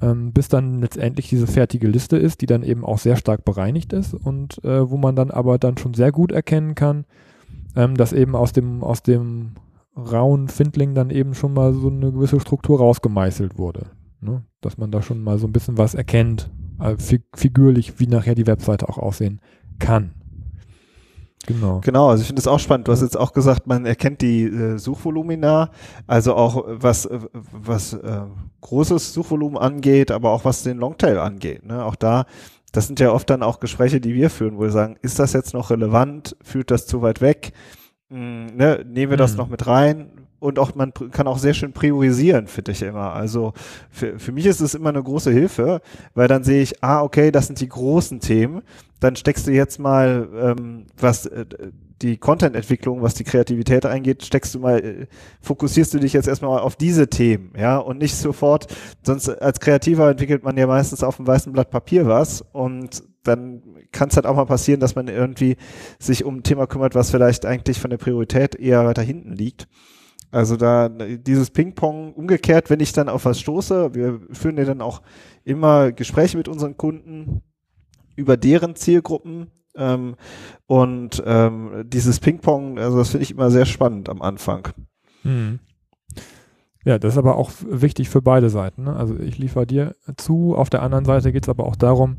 ähm, 0.00 0.32
bis 0.32 0.48
dann 0.48 0.80
letztendlich 0.80 1.28
diese 1.28 1.46
fertige 1.46 1.88
Liste 1.88 2.16
ist, 2.16 2.40
die 2.40 2.46
dann 2.46 2.62
eben 2.62 2.84
auch 2.84 2.98
sehr 2.98 3.16
stark 3.16 3.44
bereinigt 3.44 3.92
ist 3.92 4.14
und 4.14 4.62
äh, 4.64 4.90
wo 4.90 4.96
man 4.96 5.16
dann 5.16 5.30
aber 5.30 5.58
dann 5.58 5.76
schon 5.76 5.92
sehr 5.92 6.12
gut 6.12 6.32
erkennen 6.32 6.74
kann, 6.74 7.04
ähm, 7.76 7.94
dass 7.94 8.14
eben 8.14 8.34
aus 8.34 8.52
dem, 8.52 8.82
aus 8.82 9.02
dem 9.02 9.52
rauen 9.96 10.48
Findling 10.48 10.94
dann 10.94 11.10
eben 11.10 11.34
schon 11.34 11.52
mal 11.52 11.74
so 11.74 11.88
eine 11.88 12.10
gewisse 12.10 12.40
Struktur 12.40 12.78
rausgemeißelt 12.78 13.58
wurde. 13.58 13.86
Ne? 14.20 14.42
Dass 14.64 14.78
man 14.78 14.90
da 14.90 15.02
schon 15.02 15.22
mal 15.22 15.38
so 15.38 15.46
ein 15.46 15.52
bisschen 15.52 15.76
was 15.76 15.94
erkennt, 15.94 16.50
äh, 16.80 16.96
figürlich, 17.34 18.00
wie 18.00 18.06
nachher 18.06 18.34
die 18.34 18.46
Webseite 18.46 18.88
auch 18.88 18.98
aussehen 18.98 19.40
kann. 19.78 20.14
Genau. 21.46 21.80
Genau, 21.84 22.08
also 22.08 22.22
ich 22.22 22.26
finde 22.26 22.40
es 22.40 22.46
auch 22.46 22.58
spannend. 22.58 22.88
Du 22.88 22.92
hast 22.92 23.02
jetzt 23.02 23.18
auch 23.18 23.32
gesagt, 23.32 23.66
man 23.66 23.84
erkennt 23.84 24.22
die 24.22 24.44
äh, 24.44 24.78
Suchvolumina, 24.78 25.70
also 26.06 26.34
auch 26.34 26.64
was, 26.66 27.06
äh, 27.06 27.18
was 27.32 27.92
äh, 27.92 28.22
großes 28.62 29.12
Suchvolumen 29.12 29.58
angeht, 29.58 30.10
aber 30.10 30.30
auch 30.30 30.44
was 30.44 30.62
den 30.62 30.78
Longtail 30.78 31.18
angeht. 31.18 31.66
Ne? 31.66 31.84
Auch 31.84 31.96
da, 31.96 32.24
das 32.72 32.86
sind 32.86 33.00
ja 33.00 33.12
oft 33.12 33.28
dann 33.28 33.42
auch 33.42 33.60
Gespräche, 33.60 34.00
die 34.00 34.14
wir 34.14 34.30
führen, 34.30 34.56
wo 34.56 34.62
wir 34.62 34.70
sagen, 34.70 34.96
ist 35.02 35.18
das 35.18 35.32
jetzt 35.34 35.52
noch 35.52 35.70
relevant? 35.70 36.36
Führt 36.42 36.70
das 36.70 36.86
zu 36.86 37.02
weit 37.02 37.20
weg? 37.20 37.52
Hm, 38.10 38.56
ne? 38.56 38.84
Nehmen 38.88 39.10
wir 39.10 39.18
das 39.18 39.32
hm. 39.32 39.38
noch 39.38 39.48
mit 39.48 39.66
rein? 39.66 40.23
Und 40.44 40.58
auch 40.58 40.74
man 40.74 40.92
kann 40.92 41.26
auch 41.26 41.38
sehr 41.38 41.54
schön 41.54 41.72
priorisieren, 41.72 42.48
finde 42.48 42.72
ich 42.72 42.82
immer. 42.82 43.14
Also 43.14 43.54
für, 43.88 44.18
für 44.18 44.30
mich 44.30 44.44
ist 44.44 44.60
es 44.60 44.74
immer 44.74 44.90
eine 44.90 45.02
große 45.02 45.30
Hilfe, 45.30 45.80
weil 46.14 46.28
dann 46.28 46.44
sehe 46.44 46.60
ich, 46.60 46.84
ah, 46.84 47.02
okay, 47.02 47.30
das 47.30 47.46
sind 47.46 47.60
die 47.60 47.68
großen 47.68 48.20
Themen. 48.20 48.60
Dann 49.00 49.16
steckst 49.16 49.46
du 49.46 49.52
jetzt 49.52 49.78
mal, 49.78 50.28
ähm, 50.38 50.84
was 50.98 51.24
äh, 51.24 51.46
die 52.02 52.18
Content-Entwicklung, 52.18 53.00
was 53.00 53.14
die 53.14 53.24
Kreativität 53.24 53.86
eingeht, 53.86 54.22
steckst 54.22 54.54
du 54.54 54.60
mal, 54.60 54.84
äh, 54.84 55.06
fokussierst 55.40 55.94
du 55.94 55.98
dich 55.98 56.12
jetzt 56.12 56.28
erstmal 56.28 56.60
auf 56.60 56.76
diese 56.76 57.08
Themen, 57.08 57.54
ja, 57.58 57.78
und 57.78 57.98
nicht 57.98 58.14
sofort, 58.14 58.66
sonst 59.02 59.30
als 59.30 59.60
Kreativer 59.60 60.10
entwickelt 60.10 60.44
man 60.44 60.58
ja 60.58 60.66
meistens 60.66 61.02
auf 61.02 61.18
einem 61.18 61.26
weißen 61.26 61.54
Blatt 61.54 61.70
Papier 61.70 62.06
was 62.06 62.44
und 62.52 63.02
dann 63.22 63.62
kann 63.92 64.10
es 64.10 64.16
halt 64.16 64.26
auch 64.26 64.36
mal 64.36 64.44
passieren, 64.44 64.80
dass 64.80 64.94
man 64.94 65.08
irgendwie 65.08 65.56
sich 65.98 66.22
um 66.22 66.36
ein 66.36 66.42
Thema 66.42 66.66
kümmert, 66.66 66.94
was 66.94 67.10
vielleicht 67.10 67.46
eigentlich 67.46 67.80
von 67.80 67.88
der 67.88 67.96
Priorität 67.96 68.54
eher 68.56 68.84
weiter 68.84 69.00
hinten 69.00 69.32
liegt. 69.32 69.66
Also 70.34 70.56
da 70.56 70.88
dieses 70.88 71.50
Ping-Pong 71.50 72.12
umgekehrt, 72.14 72.68
wenn 72.68 72.80
ich 72.80 72.92
dann 72.92 73.08
auf 73.08 73.24
was 73.24 73.38
stoße, 73.38 73.94
wir 73.94 74.20
führen 74.32 74.58
ja 74.58 74.64
dann 74.64 74.80
auch 74.80 75.00
immer 75.44 75.92
Gespräche 75.92 76.36
mit 76.36 76.48
unseren 76.48 76.76
Kunden 76.76 77.42
über 78.16 78.36
deren 78.36 78.74
Zielgruppen 78.74 79.52
ähm, 79.76 80.16
und 80.66 81.22
ähm, 81.24 81.84
dieses 81.86 82.18
Ping-Pong, 82.18 82.80
also 82.80 82.98
das 82.98 83.10
finde 83.10 83.22
ich 83.22 83.30
immer 83.30 83.52
sehr 83.52 83.64
spannend 83.64 84.08
am 84.08 84.22
Anfang. 84.22 84.70
Hm. 85.22 85.60
Ja, 86.84 86.98
das 86.98 87.14
ist 87.14 87.18
aber 87.18 87.36
auch 87.36 87.52
wichtig 87.64 88.10
für 88.10 88.20
beide 88.20 88.50
Seiten. 88.50 88.84
Ne? 88.84 88.96
Also 88.96 89.16
ich 89.16 89.38
liefere 89.38 89.68
dir 89.68 89.94
zu, 90.16 90.56
auf 90.56 90.68
der 90.68 90.82
anderen 90.82 91.04
Seite 91.04 91.32
geht 91.32 91.44
es 91.44 91.48
aber 91.48 91.64
auch 91.64 91.76
darum, 91.76 92.16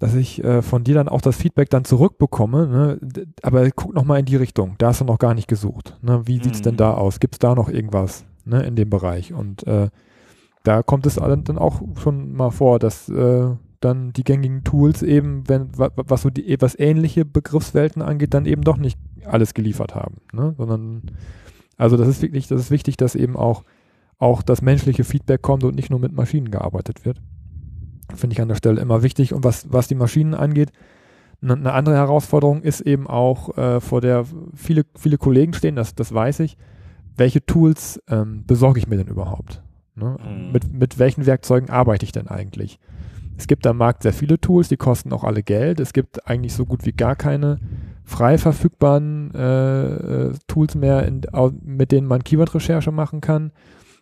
dass 0.00 0.14
ich 0.14 0.42
äh, 0.42 0.62
von 0.62 0.82
dir 0.82 0.94
dann 0.94 1.08
auch 1.08 1.20
das 1.20 1.36
Feedback 1.36 1.68
dann 1.70 1.84
zurückbekomme. 1.84 2.66
Ne? 2.66 3.26
Aber 3.42 3.70
guck 3.70 3.94
noch 3.94 4.04
mal 4.04 4.18
in 4.18 4.24
die 4.24 4.36
Richtung. 4.36 4.74
Da 4.78 4.88
hast 4.88 5.02
du 5.02 5.04
noch 5.04 5.18
gar 5.18 5.34
nicht 5.34 5.46
gesucht. 5.46 5.96
Ne? 6.02 6.22
Wie 6.24 6.42
sieht's 6.42 6.60
mhm. 6.60 6.64
denn 6.64 6.76
da 6.78 6.94
aus? 6.94 7.20
Gibt 7.20 7.34
es 7.34 7.38
da 7.38 7.54
noch 7.54 7.68
irgendwas 7.68 8.24
ne, 8.46 8.62
in 8.62 8.76
dem 8.76 8.88
Bereich? 8.88 9.34
Und 9.34 9.66
äh, 9.66 9.90
da 10.62 10.82
kommt 10.82 11.06
es 11.06 11.16
dann 11.16 11.58
auch 11.58 11.82
schon 12.02 12.32
mal 12.32 12.50
vor, 12.50 12.78
dass 12.78 13.10
äh, 13.10 13.50
dann 13.80 14.12
die 14.14 14.24
gängigen 14.24 14.64
Tools 14.64 15.02
eben, 15.02 15.48
wenn 15.48 15.68
was 15.76 16.22
so 16.22 16.30
die 16.30 16.56
was 16.60 16.78
ähnliche 16.78 17.24
Begriffswelten 17.24 18.02
angeht, 18.02 18.34
dann 18.34 18.46
eben 18.46 18.62
doch 18.62 18.78
nicht 18.78 18.98
alles 19.24 19.54
geliefert 19.54 19.94
haben, 19.94 20.16
ne? 20.32 20.54
sondern 20.56 21.02
also 21.76 21.96
das 21.96 22.08
ist 22.08 22.20
wirklich, 22.20 22.46
das 22.46 22.60
ist 22.60 22.70
wichtig, 22.70 22.96
dass 22.98 23.14
eben 23.14 23.36
auch 23.36 23.64
auch 24.18 24.42
das 24.42 24.60
menschliche 24.60 25.02
Feedback 25.02 25.40
kommt 25.40 25.64
und 25.64 25.74
nicht 25.74 25.88
nur 25.88 25.98
mit 25.98 26.12
Maschinen 26.12 26.50
gearbeitet 26.50 27.06
wird. 27.06 27.22
Finde 28.16 28.34
ich 28.34 28.40
an 28.40 28.48
der 28.48 28.56
Stelle 28.56 28.80
immer 28.80 29.02
wichtig. 29.02 29.32
Und 29.32 29.44
was, 29.44 29.72
was 29.72 29.88
die 29.88 29.94
Maschinen 29.94 30.34
angeht, 30.34 30.70
eine 31.42 31.72
andere 31.72 31.96
Herausforderung 31.96 32.62
ist 32.62 32.82
eben 32.82 33.06
auch, 33.06 33.56
äh, 33.56 33.80
vor 33.80 34.00
der 34.00 34.24
viele, 34.54 34.84
viele 34.96 35.16
Kollegen 35.16 35.54
stehen, 35.54 35.76
das, 35.76 35.94
das 35.94 36.12
weiß 36.12 36.40
ich, 36.40 36.58
welche 37.16 37.44
Tools 37.44 38.00
ähm, 38.08 38.44
besorge 38.46 38.78
ich 38.78 38.88
mir 38.88 38.96
denn 38.96 39.06
überhaupt? 39.06 39.62
Ne? 39.94 40.16
Mhm. 40.22 40.52
Mit, 40.52 40.72
mit 40.72 40.98
welchen 40.98 41.26
Werkzeugen 41.26 41.70
arbeite 41.70 42.04
ich 42.04 42.12
denn 42.12 42.28
eigentlich? 42.28 42.78
Es 43.38 43.46
gibt 43.46 43.66
am 43.66 43.78
Markt 43.78 44.02
sehr 44.02 44.12
viele 44.12 44.38
Tools, 44.38 44.68
die 44.68 44.76
kosten 44.76 45.14
auch 45.14 45.24
alle 45.24 45.42
Geld. 45.42 45.80
Es 45.80 45.94
gibt 45.94 46.28
eigentlich 46.28 46.52
so 46.52 46.66
gut 46.66 46.84
wie 46.84 46.92
gar 46.92 47.16
keine 47.16 47.58
frei 48.04 48.36
verfügbaren 48.36 49.34
äh, 49.34 50.28
äh 50.28 50.32
Tools 50.46 50.74
mehr, 50.74 51.06
in, 51.06 51.22
mit 51.62 51.90
denen 51.90 52.06
man 52.06 52.22
Keyword-Recherche 52.22 52.92
machen 52.92 53.22
kann, 53.22 53.52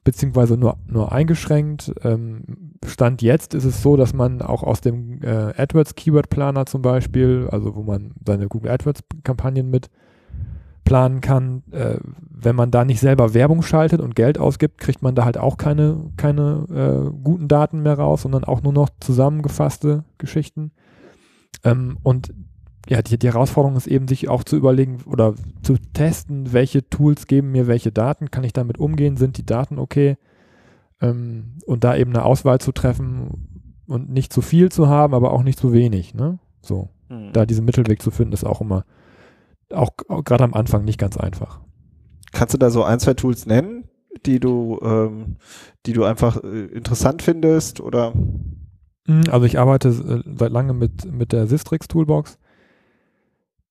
beziehungsweise 0.03 0.57
nur, 0.57 0.79
nur 0.89 1.13
eingeschränkt. 1.13 1.93
Ähm, 2.03 2.68
Stand 2.87 3.23
jetzt 3.23 3.55
ist 3.55 3.65
es 3.65 3.83
so, 3.83 3.97
dass 3.97 4.15
man 4.15 4.43
auch 4.43 4.63
aus 4.63 4.81
dem 4.81 5.23
äh, 5.23 5.53
AdWords 5.57 5.95
Keyword 5.95 6.31
Planer 6.31 6.67
zum 6.67 6.83
Beispiel, 6.83 7.49
also 7.51 7.75
wo 7.75 7.83
man 7.83 8.13
seine 8.25 8.49
Google 8.49 8.71
AdWords 8.71 9.03
Kampagnen 9.25 9.71
mit 9.71 9.91
planen 10.85 11.21
kann, 11.21 11.63
äh, 11.71 11.99
wenn 12.31 12.57
man 12.57 12.71
da 12.71 12.85
nicht 12.85 13.01
selber 13.01 13.35
Werbung 13.35 13.63
schaltet 13.63 14.01
und 14.01 14.15
Geld 14.15 14.39
ausgibt, 14.39 14.79
kriegt 14.79 15.03
man 15.03 15.15
da 15.15 15.27
halt 15.27 15.37
auch 15.37 15.59
keine, 15.59 16.11
keine 16.17 17.11
äh, 17.13 17.19
guten 17.23 17.47
Daten 17.47 17.83
mehr 17.83 17.99
raus, 17.99 18.23
sondern 18.23 18.45
auch 18.45 18.63
nur 18.63 18.73
noch 18.73 18.89
zusammengefasste 18.99 20.05
Geschichten. 20.17 20.71
Ähm, 21.63 21.99
und 22.03 22.33
ja, 22.89 23.03
die, 23.03 23.19
die 23.19 23.27
Herausforderung 23.27 23.77
ist 23.77 23.87
eben, 23.87 24.09
sich 24.09 24.29
auch 24.29 24.45
zu 24.45 24.57
überlegen 24.57 25.01
oder 25.05 25.35
zu 25.63 25.77
testen, 25.93 26.55
welche 26.55 26.89
Tools 26.89 27.27
geben 27.27 27.53
mir 27.53 27.67
welche 27.67 27.93
Daten, 27.93 28.31
kann 28.31 28.45
ich 28.45 28.55
damit 28.55 28.79
umgehen, 28.79 29.19
sind 29.19 29.37
die 29.37 29.45
Daten 29.45 29.79
okay? 29.79 30.17
Ähm, 31.01 31.59
und 31.67 31.85
da 31.85 31.97
eben 31.97 32.11
eine 32.13 32.25
Auswahl 32.25 32.61
zu 32.61 32.73
treffen 32.73 33.75
und 33.87 34.11
nicht 34.11 34.33
zu 34.33 34.43
viel 34.43 34.71
zu 34.71 34.89
haben, 34.89 35.15
aber 35.15 35.33
auch 35.33 35.43
nicht 35.43 35.59
zu 35.59 35.73
wenig. 35.73 36.15
Ne? 36.15 36.39
So, 36.61 36.91
mhm. 37.09 37.33
da 37.33 37.47
diesen 37.47 37.65
Mittelweg 37.65 38.03
zu 38.03 38.11
finden, 38.11 38.33
ist 38.33 38.45
auch 38.45 38.61
immer 38.61 38.85
auch, 39.73 39.91
auch 40.09 40.25
gerade 40.25 40.45
am 40.45 40.55
Anfang 40.55 40.85
nicht 40.85 40.99
ganz 40.99 41.17
einfach. 41.17 41.61
Kannst 42.33 42.55
du 42.55 42.59
da 42.59 42.71
so 42.71 42.85
ein, 42.85 43.01
zwei 43.01 43.15
Tools 43.15 43.47
nennen, 43.47 43.85
die 44.27 44.41
du, 44.41 44.79
ähm, 44.83 45.37
die 45.87 45.93
du 45.93 46.05
einfach 46.05 46.43
äh, 46.43 46.67
interessant 46.67 47.23
findest 47.23 47.81
oder? 47.81 48.13
Hm, 49.07 49.23
also 49.31 49.47
ich 49.47 49.59
arbeite 49.59 49.89
äh, 49.89 50.23
seit 50.37 50.53
langem 50.53 50.79
mit, 50.79 51.11
mit 51.11 51.33
der 51.33 51.47
Sistrix 51.47 51.89
Toolbox, 51.89 52.39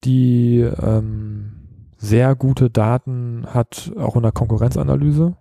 die 0.04 0.60
ähm, 0.60 1.54
sehr 1.98 2.36
gute 2.36 2.70
Daten 2.70 3.46
hat, 3.48 3.92
auch 3.98 4.16
in 4.16 4.24
der 4.24 4.32
Konkurrenzanalyse. 4.32 5.36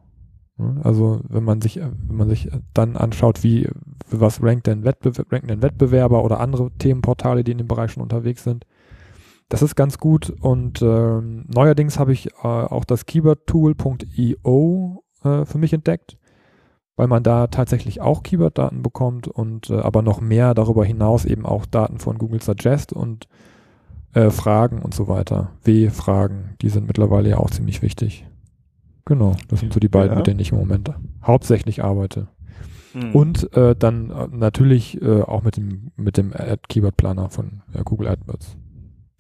Also 0.59 1.21
wenn 1.29 1.45
man 1.45 1.61
sich, 1.61 1.77
wenn 1.77 2.17
man 2.17 2.29
sich 2.31 2.51
dann 2.73 2.97
anschaut, 2.97 3.43
wie 3.43 3.69
was 4.11 4.43
rankt 4.43 4.67
denn 4.67 4.85
Wettbewerb, 4.85 5.31
ranken 5.31 5.49
denn 5.49 5.63
Wettbewerber 5.63 6.25
oder 6.25 6.41
andere 6.41 6.71
Themenportale, 6.79 7.45
die 7.45 7.53
in 7.53 7.59
dem 7.59 7.69
Bereich 7.69 7.91
schon 7.91 8.03
unterwegs 8.03 8.43
sind, 8.43 8.65
das 9.49 9.63
ist 9.63 9.77
ganz 9.77 9.99
gut 9.99 10.31
und 10.31 10.81
äh, 10.83 11.21
neuerdings 11.21 11.99
habe 11.99 12.13
ich 12.13 12.33
äh, 12.43 12.47
auch 12.47 12.85
das 12.85 13.07
keywordtool.io 13.07 15.05
äh, 15.23 15.45
für 15.45 15.59
mich 15.59 15.73
entdeckt, 15.73 16.19
weil 16.97 17.07
man 17.07 17.23
da 17.23 17.47
tatsächlich 17.47 18.01
auch 18.01 18.23
Keyword-Daten 18.23 18.83
bekommt 18.83 19.29
und 19.29 19.71
äh, 19.71 19.77
aber 19.79 20.03
noch 20.03 20.21
mehr 20.21 20.55
darüber 20.55 20.85
hinaus 20.85 21.27
eben 21.27 21.45
auch 21.45 21.67
Daten 21.67 21.99
von 21.99 22.19
Google 22.19 22.43
Suggest 22.43 22.93
und 22.93 23.29
äh, 24.15 24.31
Fragen 24.31 24.81
und 24.81 24.95
so 24.95 25.07
weiter. 25.07 25.53
W-Fragen, 25.63 26.57
die 26.63 26.71
sind 26.71 26.87
mittlerweile 26.87 27.29
ja 27.29 27.37
auch 27.37 27.51
ziemlich 27.51 27.83
wichtig. 27.83 28.27
Genau, 29.07 29.37
das 29.49 29.61
sind 29.61 29.73
so 29.73 29.81
die 29.81 29.89
beiden, 29.89 30.11
ja. 30.11 30.17
mit 30.17 30.27
denen 30.27 30.41
ich 30.41 30.53
im 30.53 30.59
Moment 30.59 30.91
hauptsächlich 31.23 31.83
arbeite. 31.83 32.29
Mhm. 32.93 33.15
Und 33.15 33.57
äh, 33.57 33.77
dann 33.77 34.11
äh, 34.11 34.27
natürlich 34.31 35.01
äh, 35.01 35.23
auch 35.23 35.43
mit 35.43 35.57
dem, 35.57 35.93
mit 35.97 36.17
dem 36.17 36.33
Ad 36.33 36.63
Keyword 36.69 36.97
Planer 36.97 37.31
von 37.31 37.63
äh, 37.73 37.83
Google 37.85 38.09
AdWords. 38.09 38.57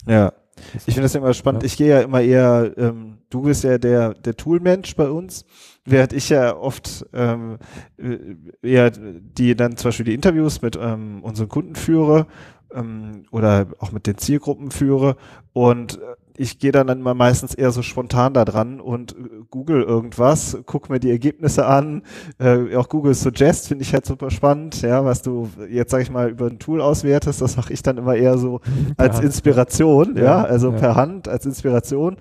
Ja. 0.07 0.33
Ich 0.75 0.95
finde 0.95 1.03
das 1.03 1.15
immer 1.15 1.35
spannend. 1.35 1.63
Ja. 1.63 1.67
Ich 1.67 1.77
gehe 1.77 1.89
ja 1.89 2.01
immer 2.01 2.23
eher, 2.23 2.73
ähm, 2.79 3.19
du 3.29 3.43
bist 3.43 3.63
ja 3.63 3.77
der, 3.77 4.15
der 4.15 4.37
Toolmensch 4.37 4.97
bei 4.97 5.09
uns, 5.09 5.45
während 5.85 6.15
ich 6.15 6.31
ja 6.31 6.57
oft 6.57 7.07
ähm, 7.13 7.59
äh, 7.99 8.17
eher 8.63 8.91
die 8.91 9.55
dann 9.55 9.77
zum 9.77 9.89
Beispiel 9.89 10.07
die 10.07 10.15
Interviews 10.15 10.63
mit 10.63 10.79
ähm, 10.81 11.23
unseren 11.23 11.49
Kunden 11.49 11.75
führe 11.75 12.27
ähm, 12.73 13.25
oder 13.31 13.67
auch 13.79 13.93
mit 13.93 14.07
den 14.07 14.17
Zielgruppen 14.17 14.71
führe 14.71 15.17
und 15.53 15.99
äh, 15.99 16.01
ich 16.39 16.59
gehe 16.59 16.73
dann, 16.73 16.87
dann 16.87 17.03
mal 17.03 17.15
meistens 17.15 17.55
eher 17.55 17.71
so 17.71 17.83
spontan 17.83 18.35
da 18.35 18.45
dran 18.45 18.81
und 18.81 19.13
äh, 19.13 19.17
google 19.51 19.83
irgendwas, 19.83 20.59
guck 20.67 20.91
mir 20.91 21.01
die 21.01 21.11
Ergebnisse 21.11 21.67
an. 21.67 22.03
Äh, 22.39 22.77
auch 22.77 22.89
Google 22.89 23.15
Suggest 23.15 23.69
finde 23.69 23.83
ich 23.83 23.93
halt 23.93 24.07
super 24.07 24.31
spannend, 24.31 24.83
ja, 24.83 25.05
was 25.05 25.23
du 25.23 25.49
jetzt, 25.69 25.91
sag 25.91 26.03
ich 26.03 26.11
mal, 26.11 26.31
über 26.31 26.47
ein 26.47 26.59
Tool 26.59 26.81
auswertest, 26.81 27.41
das 27.41 27.57
mache 27.57 27.73
ich 27.73 27.83
dann 27.83 27.99
immer 27.99 28.15
eher 28.15 28.39
so 28.39 28.61
als 28.97 29.21
Inspiration, 29.21 30.17
ja, 30.17 30.23
ja 30.23 30.45
also 30.45 30.71
ja. 30.71 30.79
per 30.79 30.97
Hand 30.97 31.29
als 31.29 31.47
Inspiration. 31.47 32.17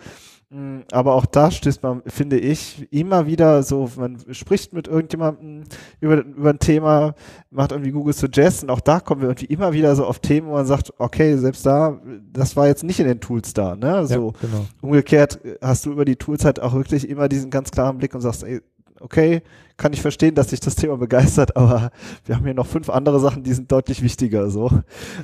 Mm, 0.56 0.84
aber 0.92 1.16
auch 1.16 1.26
da 1.26 1.52
stößt 1.52 1.84
man, 1.84 2.02
finde 2.06 2.40
ich, 2.40 2.88
immer 2.90 3.28
wieder 3.28 3.62
so, 3.62 3.92
man 3.98 4.18
spricht 4.32 4.72
mit 4.72 4.88
irgendjemandem 4.88 5.66
über, 6.00 6.24
über 6.24 6.52
ein 6.52 6.60
Thema, 6.60 7.14
macht 7.52 7.74
irgendwie 7.74 7.92
Google 7.92 8.14
Suggest 8.14 8.64
und 8.64 8.70
auch 8.70 8.80
da 8.80 9.02
kommen 9.02 9.20
wir 9.20 9.28
irgendwie 9.28 9.48
immer 9.54 9.74
wieder 9.74 9.94
so 9.98 10.06
auf 10.06 10.20
Themen, 10.20 10.48
wo 10.48 10.54
man 10.54 10.66
sagt, 10.66 10.94
okay, 10.98 11.36
selbst 11.36 11.66
da, 11.66 12.00
das 12.32 12.56
war 12.56 12.68
jetzt 12.68 12.86
nicht 12.86 13.02
in 13.02 13.08
den 13.08 13.20
Tools 13.20 13.54
da, 13.54 13.76
ne? 13.76 14.08
So 14.08 14.14
ja, 14.32 14.48
genau. 14.48 14.66
umgekehrt 14.80 15.42
hast 15.62 15.86
du 15.86 15.92
über 15.92 16.06
die 16.06 16.16
Tools 16.16 16.46
halt 16.46 16.62
auch 16.62 16.74
wirklich 16.74 17.10
immer 17.10 17.28
diesen 17.28 17.50
ganz 17.50 17.70
klaren 17.70 17.98
Blick 17.98 18.16
und 18.16 18.22
sagst, 18.22 18.44
ey, 18.44 18.62
okay, 19.02 19.42
kann 19.76 19.92
ich 19.92 20.02
verstehen, 20.02 20.36
dass 20.36 20.52
sich 20.52 20.62
das 20.62 20.76
Thema 20.76 20.96
begeistert, 20.96 21.58
aber 21.58 21.92
wir 22.24 22.36
haben 22.36 22.46
hier 22.46 22.54
noch 22.54 22.68
fünf 22.68 22.90
andere 22.90 23.20
Sachen, 23.20 23.44
die 23.44 23.52
sind 23.52 23.70
deutlich 23.70 24.02
wichtiger. 24.02 24.50
So, 24.50 24.72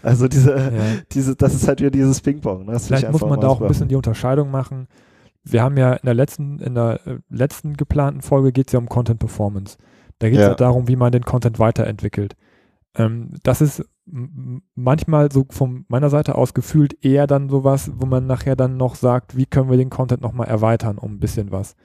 also 0.03 0.27
diese, 0.27 0.57
ja. 0.57 0.71
diese, 1.09 1.37
das 1.37 1.53
ist 1.53 1.69
halt 1.69 1.79
wieder 1.79 1.91
dieses 1.91 2.19
Ping-Pong. 2.19 2.65
Ne? 2.65 2.77
Vielleicht 2.79 3.09
muss 3.09 3.21
man 3.21 3.39
da 3.39 3.47
auch 3.47 3.61
ein 3.61 3.69
bisschen 3.69 3.87
die 3.87 3.95
Unterscheidung 3.95 4.51
machen 4.51 4.89
wir 5.43 5.63
haben 5.63 5.77
ja 5.77 5.93
in 5.93 6.05
der 6.05 6.13
letzten, 6.13 6.59
in 6.59 6.75
der 6.75 6.99
äh, 7.05 7.17
letzten 7.29 7.75
geplanten 7.75 8.21
Folge 8.21 8.51
geht 8.51 8.67
es 8.67 8.73
ja 8.73 8.79
um 8.79 8.89
Content 8.89 9.19
Performance. 9.19 9.77
Da 10.19 10.29
geht 10.29 10.37
es 10.37 10.43
ja. 10.43 10.49
ja. 10.49 10.55
darum, 10.55 10.87
wie 10.87 10.95
man 10.95 11.11
den 11.11 11.23
Content 11.23 11.59
weiterentwickelt. 11.59 12.35
Ähm, 12.95 13.31
das 13.43 13.61
ist 13.61 13.85
manchmal 14.75 15.31
so 15.31 15.45
von 15.49 15.85
meiner 15.87 16.09
Seite 16.09 16.35
aus 16.35 16.53
gefühlt 16.53 17.03
eher 17.03 17.27
dann 17.27 17.49
sowas, 17.49 17.91
wo 17.95 18.05
man 18.05 18.27
nachher 18.27 18.55
dann 18.55 18.77
noch 18.77 18.95
sagt, 18.95 19.37
wie 19.37 19.45
können 19.45 19.69
wir 19.69 19.77
den 19.77 19.89
Content 19.89 20.21
nochmal 20.21 20.47
erweitern 20.47 20.97
um 20.97 21.13
ein 21.13 21.19
bisschen 21.19 21.51
was. 21.51 21.75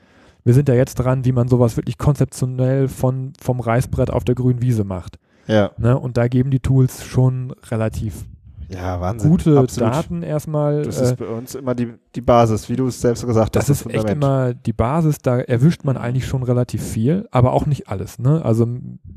Wir 0.43 0.53
sind 0.53 0.69
ja 0.69 0.75
jetzt 0.75 0.95
dran, 0.95 1.25
wie 1.25 1.31
man 1.31 1.47
sowas 1.47 1.77
wirklich 1.77 1.97
konzeptionell 1.97 2.87
von, 2.87 3.33
vom 3.39 3.59
Reißbrett 3.59 4.11
auf 4.11 4.23
der 4.23 4.35
grünen 4.35 4.61
Wiese 4.61 4.83
macht. 4.83 5.19
Ja. 5.47 5.71
Ne? 5.77 5.97
Und 5.97 6.17
da 6.17 6.27
geben 6.27 6.51
die 6.51 6.59
Tools 6.59 7.03
schon 7.03 7.51
relativ 7.69 8.25
ja, 8.69 8.99
Wahnsinn. 8.99 9.29
gute 9.29 9.57
Absolut. 9.57 9.93
Daten 9.93 10.23
erstmal. 10.23 10.83
Das 10.83 10.99
ist 10.99 11.11
äh, 11.11 11.15
bei 11.15 11.27
uns 11.27 11.55
immer 11.55 11.73
die, 11.73 11.93
die 12.15 12.21
Basis, 12.21 12.69
wie 12.69 12.75
du 12.75 12.87
es 12.87 12.99
selbst 12.99 13.25
gesagt 13.25 13.55
das 13.55 13.69
hast. 13.69 13.85
Das 13.85 13.85
ist 13.85 13.93
echt 13.93 14.09
immer 14.09 14.53
die 14.53 14.73
Basis, 14.73 15.19
da 15.19 15.39
erwischt 15.39 15.83
man 15.85 15.97
eigentlich 15.97 16.25
schon 16.25 16.43
relativ 16.43 16.83
viel, 16.83 17.27
aber 17.31 17.53
auch 17.53 17.65
nicht 17.65 17.89
alles. 17.89 18.19
Ne? 18.19 18.43
Also 18.43 18.67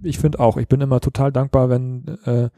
ich 0.02 0.18
finde 0.18 0.40
auch, 0.40 0.56
ich 0.56 0.68
bin 0.68 0.80
immer 0.80 1.00
total 1.00 1.32
dankbar, 1.32 1.68
wenn 1.68 2.06
äh, 2.24 2.50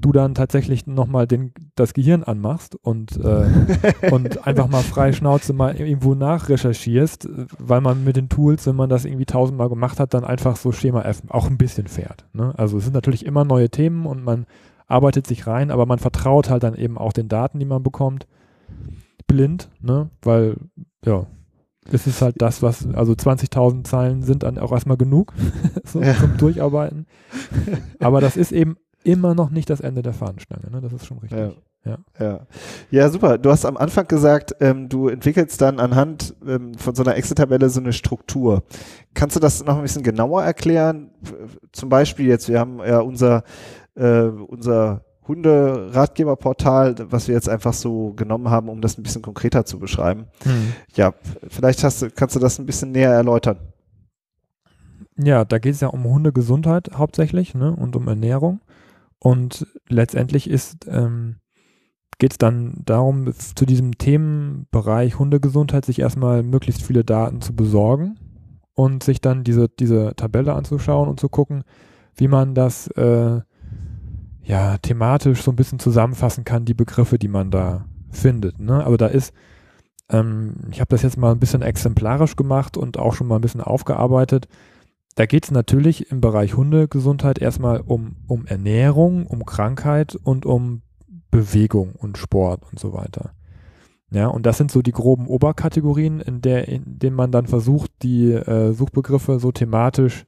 du 0.00 0.12
dann 0.12 0.34
tatsächlich 0.34 0.86
nochmal 0.86 1.26
das 1.74 1.94
Gehirn 1.94 2.24
anmachst 2.24 2.74
und, 2.74 3.16
äh, 3.16 4.10
und 4.10 4.46
einfach 4.46 4.68
mal 4.68 4.82
frei 4.82 5.12
Schnauze 5.12 5.52
mal 5.52 5.76
irgendwo 5.76 6.14
nachrecherchierst, 6.14 7.28
weil 7.58 7.80
man 7.80 8.04
mit 8.04 8.16
den 8.16 8.28
Tools, 8.28 8.66
wenn 8.66 8.76
man 8.76 8.90
das 8.90 9.04
irgendwie 9.04 9.26
tausendmal 9.26 9.68
gemacht 9.68 10.00
hat, 10.00 10.12
dann 10.14 10.24
einfach 10.24 10.56
so 10.56 10.72
Schema 10.72 11.02
F 11.02 11.22
auch 11.28 11.48
ein 11.48 11.56
bisschen 11.56 11.86
fährt. 11.86 12.26
Ne? 12.32 12.52
Also 12.56 12.78
es 12.78 12.84
sind 12.84 12.94
natürlich 12.94 13.24
immer 13.24 13.44
neue 13.44 13.70
Themen 13.70 14.06
und 14.06 14.24
man 14.24 14.46
arbeitet 14.92 15.26
sich 15.26 15.46
rein, 15.46 15.70
aber 15.70 15.86
man 15.86 15.98
vertraut 15.98 16.50
halt 16.50 16.62
dann 16.62 16.74
eben 16.74 16.98
auch 16.98 17.12
den 17.12 17.28
Daten, 17.28 17.58
die 17.58 17.64
man 17.64 17.82
bekommt, 17.82 18.26
blind, 19.26 19.68
ne? 19.80 20.10
Weil, 20.22 20.56
ja, 21.04 21.26
es 21.90 22.06
ist 22.06 22.22
halt 22.22 22.40
das, 22.40 22.62
was, 22.62 22.86
also 22.94 23.12
20.000 23.12 23.84
Zeilen 23.84 24.22
sind 24.22 24.44
dann 24.44 24.58
auch 24.58 24.72
erstmal 24.72 24.96
genug 24.96 25.32
so, 25.84 26.00
ja. 26.00 26.14
zum 26.14 26.36
Durcharbeiten. 26.36 27.06
Aber 27.98 28.20
das 28.20 28.36
ist 28.36 28.52
eben 28.52 28.76
immer 29.02 29.34
noch 29.34 29.50
nicht 29.50 29.68
das 29.68 29.80
Ende 29.80 30.02
der 30.02 30.12
Fahnenstange, 30.12 30.70
ne? 30.70 30.80
Das 30.80 30.92
ist 30.92 31.06
schon 31.06 31.18
richtig. 31.18 31.38
Ja. 31.38 31.52
Ja. 31.84 31.98
ja. 32.20 32.46
Ja, 32.90 33.08
super. 33.08 33.38
Du 33.38 33.50
hast 33.50 33.64
am 33.64 33.76
Anfang 33.76 34.06
gesagt, 34.06 34.54
ähm, 34.60 34.88
du 34.88 35.08
entwickelst 35.08 35.60
dann 35.60 35.80
anhand 35.80 36.34
ähm, 36.46 36.74
von 36.74 36.94
so 36.94 37.02
einer 37.02 37.16
Excel-Tabelle 37.16 37.68
so 37.70 37.80
eine 37.80 37.92
Struktur. 37.92 38.62
Kannst 39.14 39.34
du 39.34 39.40
das 39.40 39.64
noch 39.64 39.76
ein 39.76 39.82
bisschen 39.82 40.04
genauer 40.04 40.44
erklären? 40.44 41.10
Zum 41.72 41.88
Beispiel 41.88 42.26
jetzt, 42.26 42.48
wir 42.48 42.60
haben 42.60 42.78
ja 42.78 43.00
unser 43.00 43.42
äh, 43.94 44.22
unser 44.22 45.04
Hunde-Ratgeberportal, 45.26 46.96
was 47.10 47.28
wir 47.28 47.34
jetzt 47.34 47.48
einfach 47.48 47.72
so 47.72 48.12
genommen 48.14 48.50
haben, 48.50 48.68
um 48.68 48.80
das 48.80 48.98
ein 48.98 49.02
bisschen 49.02 49.22
konkreter 49.22 49.64
zu 49.64 49.78
beschreiben. 49.78 50.26
Hm. 50.42 50.72
Ja, 50.94 51.14
vielleicht 51.48 51.84
hast 51.84 52.02
du, 52.02 52.10
kannst 52.10 52.34
du 52.34 52.40
das 52.40 52.58
ein 52.58 52.66
bisschen 52.66 52.90
näher 52.92 53.12
erläutern. 53.12 53.58
Ja, 55.16 55.44
da 55.44 55.58
geht 55.58 55.74
es 55.74 55.80
ja 55.80 55.88
um 55.88 56.04
Hundegesundheit 56.04 56.90
hauptsächlich 56.94 57.54
ne, 57.54 57.74
und 57.74 57.94
um 57.94 58.08
Ernährung. 58.08 58.60
Und 59.18 59.66
letztendlich 59.88 60.50
ist 60.50 60.86
ähm, 60.88 61.36
geht 62.22 62.32
es 62.32 62.38
dann 62.38 62.82
darum, 62.84 63.32
zu 63.34 63.66
diesem 63.66 63.98
Themenbereich 63.98 65.18
Hundegesundheit 65.18 65.84
sich 65.84 65.98
erstmal 65.98 66.44
möglichst 66.44 66.82
viele 66.82 67.02
Daten 67.02 67.40
zu 67.40 67.52
besorgen 67.54 68.16
und 68.74 69.02
sich 69.02 69.20
dann 69.20 69.42
diese, 69.42 69.68
diese 69.68 70.14
Tabelle 70.14 70.54
anzuschauen 70.54 71.08
und 71.08 71.18
zu 71.18 71.28
gucken, 71.28 71.64
wie 72.14 72.28
man 72.28 72.54
das 72.54 72.86
äh, 72.92 73.40
ja, 74.42 74.78
thematisch 74.78 75.42
so 75.42 75.52
ein 75.52 75.56
bisschen 75.56 75.78
zusammenfassen 75.78 76.44
kann, 76.44 76.64
die 76.64 76.74
Begriffe, 76.74 77.18
die 77.18 77.28
man 77.28 77.50
da 77.50 77.86
findet. 78.10 78.58
Ne? 78.58 78.84
Aber 78.84 78.98
da 78.98 79.06
ist, 79.06 79.32
ähm, 80.08 80.54
ich 80.70 80.80
habe 80.80 80.88
das 80.88 81.02
jetzt 81.02 81.16
mal 81.16 81.32
ein 81.32 81.40
bisschen 81.40 81.62
exemplarisch 81.62 82.36
gemacht 82.36 82.76
und 82.76 82.98
auch 82.98 83.14
schon 83.14 83.28
mal 83.28 83.36
ein 83.36 83.42
bisschen 83.42 83.60
aufgearbeitet. 83.60 84.48
Da 85.14 85.26
geht 85.26 85.44
es 85.44 85.50
natürlich 85.50 86.10
im 86.10 86.20
Bereich 86.20 86.56
Hundegesundheit 86.56 87.38
erstmal 87.38 87.80
um, 87.80 88.16
um 88.26 88.46
Ernährung, 88.46 89.26
um 89.26 89.44
Krankheit 89.44 90.16
und 90.16 90.46
um 90.46 90.82
Bewegung 91.30 91.92
und 91.92 92.18
Sport 92.18 92.62
und 92.70 92.78
so 92.78 92.92
weiter. 92.92 93.32
Ja, 94.10 94.26
und 94.26 94.44
das 94.44 94.58
sind 94.58 94.70
so 94.70 94.82
die 94.82 94.92
groben 94.92 95.26
Oberkategorien, 95.26 96.20
in, 96.20 96.42
der, 96.42 96.68
in 96.68 96.98
denen 96.98 97.16
man 97.16 97.32
dann 97.32 97.46
versucht, 97.46 97.90
die 98.02 98.32
äh, 98.32 98.72
Suchbegriffe 98.72 99.38
so 99.38 99.52
thematisch 99.52 100.26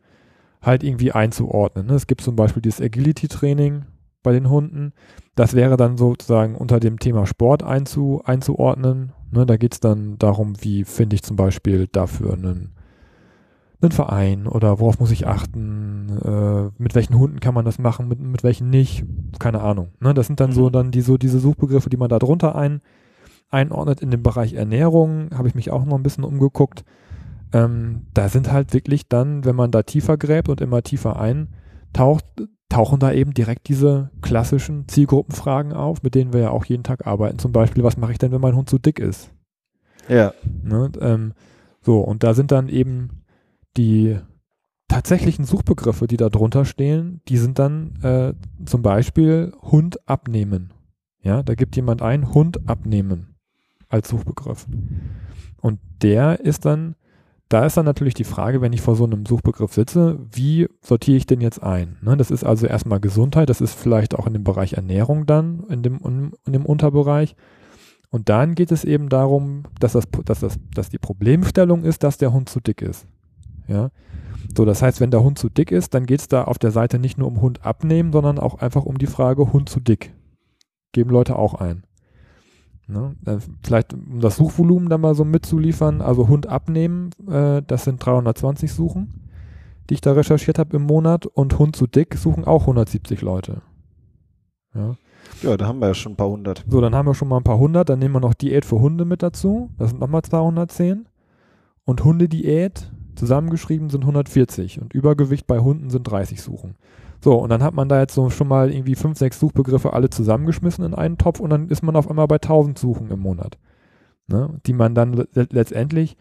halt 0.63 0.83
irgendwie 0.83 1.13
einzuordnen. 1.13 1.87
Ne? 1.87 1.95
Es 1.95 2.07
gibt 2.07 2.23
zum 2.23 2.37
Beispiel 2.37 2.63
dieses 2.63 2.81
Agility-Training 2.81 3.85
bei 4.25 4.33
den 4.33 4.51
Hunden. 4.51 4.93
Das 5.37 5.55
wäre 5.55 5.77
dann 5.77 5.97
sozusagen 5.97 6.57
unter 6.57 6.81
dem 6.81 6.99
Thema 6.99 7.27
Sport 7.27 7.63
einzu, 7.63 8.23
einzuordnen. 8.25 9.13
Ne? 9.31 9.47
Da 9.47 9.57
geht 9.57 9.75
es 9.75 9.81
dann 9.81 10.19
darum, 10.19 10.55
wie 10.61 10.83
finde 10.83 11.15
ich 11.15 11.23
zum 11.23 11.37
Beispiel 11.37 11.87
dafür 11.87 12.33
einen, 12.33 12.73
einen 13.81 13.93
Verein 13.93 14.49
oder 14.49 14.81
worauf 14.81 14.99
muss 14.99 15.13
ich 15.13 15.29
achten, 15.29 16.19
äh, 16.25 16.83
mit 16.83 16.97
welchen 16.97 17.17
Hunden 17.17 17.39
kann 17.39 17.55
man 17.55 17.65
das 17.65 17.79
machen, 17.79 18.09
mit, 18.09 18.19
mit 18.19 18.43
welchen 18.43 18.71
nicht, 18.71 19.05
keine 19.39 19.61
Ahnung. 19.61 19.93
Ne? 20.01 20.13
Das 20.13 20.27
sind 20.27 20.41
dann 20.41 20.51
so 20.51 20.67
mhm. 20.67 20.73
dann 20.73 20.91
die, 20.91 21.03
so 21.03 21.17
diese 21.17 21.39
Suchbegriffe, 21.39 21.91
die 21.91 21.97
man 21.97 22.09
da 22.09 22.19
drunter 22.19 22.57
ein, 22.57 22.81
einordnet. 23.51 24.01
In 24.01 24.11
dem 24.11 24.25
Bereich 24.25 24.55
Ernährung 24.55 25.31
habe 25.33 25.47
ich 25.47 25.55
mich 25.55 25.71
auch 25.71 25.85
noch 25.85 25.97
ein 25.97 26.03
bisschen 26.03 26.25
umgeguckt 26.25 26.85
ähm, 27.55 28.07
da 28.13 28.29
sind 28.29 28.51
halt 28.51 28.75
wirklich 28.75 29.09
dann, 29.09 29.45
wenn 29.45 29.55
man 29.55 29.71
da 29.71 29.85
tiefer 29.85 30.19
gräbt 30.19 30.49
und 30.49 30.61
immer 30.61 30.83
tiefer 30.83 31.21
eintaucht, 31.21 32.25
tauchen 32.69 32.99
da 32.99 33.13
eben 33.13 33.35
direkt 33.35 33.69
diese 33.69 34.11
klassischen 34.21 34.89
Zielgruppenfragen 34.89 35.73
auf, 35.73 36.03
mit 36.03 36.15
denen 36.15 36.33
wir 36.33 36.41
ja 36.41 36.51
auch 36.51 36.65
jeden 36.65 36.83
Tag 36.83 37.07
arbeiten. 37.07 37.39
Zum 37.39 37.53
Beispiel, 37.53 37.85
was 37.85 37.97
mache 37.97 38.13
ich 38.13 38.19
denn, 38.19 38.33
wenn 38.33 38.41
mein 38.41 38.57
Hund 38.57 38.69
zu 38.69 38.79
dick 38.79 38.99
ist? 38.99 39.31
Ja. 40.09 40.33
Ne, 40.63 40.91
ähm, 41.01 41.35
so, 41.81 42.01
und 42.01 42.23
da 42.23 42.35
sind 42.35 42.51
dann 42.51 42.69
eben 42.69 43.23
die 43.77 44.19
tatsächlichen 44.89 45.45
Suchbegriffe, 45.45 46.07
die 46.07 46.17
da 46.17 46.29
drunter 46.29 46.65
stehen, 46.65 47.21
die 47.29 47.39
sind 47.39 47.59
dann 47.59 47.99
äh, 48.03 48.35
zum 48.65 48.83
Beispiel 48.83 49.53
Hund 49.63 50.09
abnehmen. 50.09 50.73
Ja, 51.23 51.43
da 51.43 51.55
gibt 51.55 51.77
jemand 51.77 52.03
ein 52.03 52.35
Hund 52.35 52.69
abnehmen 52.69 53.35
als 53.89 54.09
Suchbegriff. 54.09 54.67
Und 55.61 55.81
der 56.03 56.41
ist 56.41 56.67
dann 56.67 56.97
da 57.49 57.67
ist 57.67 57.77
dann 57.77 57.85
natürlich 57.85 58.15
die 58.15 58.25
Frage, 58.25 58.61
wenn 58.61 58.73
ich 58.73 58.81
vor 58.81 58.97
so 58.97 59.05
einem 59.05 59.27
Suchbegriff 59.27 59.73
sitze, 59.73 60.19
wie 60.33 60.69
sortiere 60.81 61.17
ich 61.17 61.27
den 61.27 61.41
jetzt 61.41 61.63
ein? 61.63 61.99
Ne, 62.03 62.17
das 62.17 62.31
ist 62.31 62.45
also 62.45 62.67
erstmal 62.67 63.01
Gesundheit, 63.01 63.51
das 63.51 63.61
ist 63.61 63.75
vielleicht 63.75 64.15
auch 64.15 64.27
in 64.27 64.33
dem 64.33 64.45
Bereich 64.45 64.75
Ernährung 64.75 65.27
dann, 65.27 65.65
in 65.69 65.83
dem, 65.83 66.33
in 66.47 66.53
dem 66.53 66.67
Unterbereich. 66.67 67.37
Und 68.11 68.29
dann 68.29 68.55
geht 68.55 68.73
es 68.73 68.85
eben 68.85 69.09
darum, 69.09 69.65
dass, 69.81 69.93
das, 69.93 70.05
dass, 70.25 70.41
das, 70.41 70.59
dass 70.75 70.89
die 70.89 70.99
Problemstellung 70.99 71.85
ist, 71.85 72.03
dass 72.03 72.17
der 72.17 72.33
Hund 72.33 72.49
zu 72.49 72.61
dick 72.61 72.81
ist. 72.81 73.07
Ja. 73.67 73.91
So, 74.57 74.65
das 74.65 74.83
heißt, 74.83 75.01
wenn 75.01 75.11
der 75.11 75.23
Hund 75.23 75.39
zu 75.39 75.49
dick 75.49 75.73
ist, 75.73 75.95
dann 75.95 76.07
geht 76.07 76.21
es 76.21 76.29
da 76.29 76.45
auf 76.45 76.59
der 76.59 76.71
Seite 76.71 76.99
nicht 76.99 77.19
nur 77.19 77.29
um 77.29 77.41
Hund 77.41 77.65
abnehmen, 77.65 78.13
sondern 78.13 78.39
auch 78.39 78.61
einfach 78.61 78.85
um 78.85 78.99
die 78.99 79.07
Frage 79.07 79.53
Hund 79.53 79.69
zu 79.69 79.81
dick. 79.81 80.15
Geben 80.93 81.11
Leute 81.11 81.37
auch 81.37 81.55
ein. 81.55 81.83
Ne? 82.87 83.15
Vielleicht 83.63 83.95
um 83.95 84.21
das 84.21 84.37
Suchvolumen 84.37 84.89
da 84.89 84.99
mal 84.99 85.15
so 85.15 85.25
mitzuliefern, 85.25 86.01
also 86.01 86.29
Hund 86.29 86.47
abnehmen, 86.49 87.11
äh, 87.29 87.63
das 87.67 87.85
sind 87.85 88.05
320 88.05 88.73
Suchen, 88.73 89.23
die 89.89 89.95
ich 89.95 90.01
da 90.01 90.13
recherchiert 90.13 90.59
habe 90.59 90.77
im 90.77 90.83
Monat 90.85 91.27
und 91.27 91.59
Hund 91.59 91.77
zu 91.77 91.87
dick 91.87 92.15
suchen 92.17 92.45
auch 92.45 92.63
170 92.63 93.23
Leute. 93.23 93.63
Ja. 94.75 94.97
ja, 95.43 95.57
da 95.57 95.67
haben 95.67 95.79
wir 95.79 95.89
ja 95.89 95.95
schon 95.95 96.13
ein 96.13 96.17
paar 96.17 96.29
hundert. 96.29 96.65
So, 96.69 96.81
dann 96.81 96.95
haben 96.95 97.07
wir 97.07 97.15
schon 97.15 97.29
mal 97.29 97.39
ein 97.39 97.45
paar 97.45 97.59
hundert, 97.59 97.89
dann 97.89 98.01
nehmen 98.01 98.15
wir 98.15 98.21
noch 98.21 98.35
Diät 98.35 98.65
für 98.65 98.81
Hunde 98.81 99.05
mit 99.05 99.23
dazu, 99.23 99.71
das 99.79 99.91
sind 99.91 100.01
nochmal 100.01 100.23
210 100.23 101.07
und 101.85 102.05
Hundediät 102.05 102.91
zusammengeschrieben 103.15 103.91
sind 103.91 104.03
140 104.03 104.81
und 104.81 104.93
Übergewicht 104.93 105.47
bei 105.47 105.61
Hunden 105.61 105.91
sind 105.91 106.03
30 106.05 106.43
Suchen. 106.43 106.75
So, 107.25 107.37
und 107.37 107.49
dann 107.49 107.63
hat 107.63 107.73
man 107.73 107.89
da 107.89 108.01
jetzt 108.01 108.15
so 108.15 108.29
schon 108.29 108.49
mal 108.49 108.71
irgendwie 108.71 108.97
fünf, 108.97 109.17
sechs 109.17 109.41
Suchbegriffe 109.41 109.95
alle 109.95 110.11
zusammengeschmissen 110.11 110.85
in 110.85 110.93
einen 110.93 111.17
Topf 111.17 111.41
und 111.41 111.49
dann 111.49 111.71
ist 111.71 111.83
man 111.83 111.97
auf 111.97 112.11
einmal 112.11 112.27
bei 112.27 112.35
1000 112.35 112.79
Suchen 112.79 113.11
im 113.11 113.21
Monat. 113.21 113.57
Ne, 114.27 114.61
die 114.67 114.75
man 114.75 114.95
dann 114.95 115.15
le 115.15 115.27
letztendlich 115.33 116.19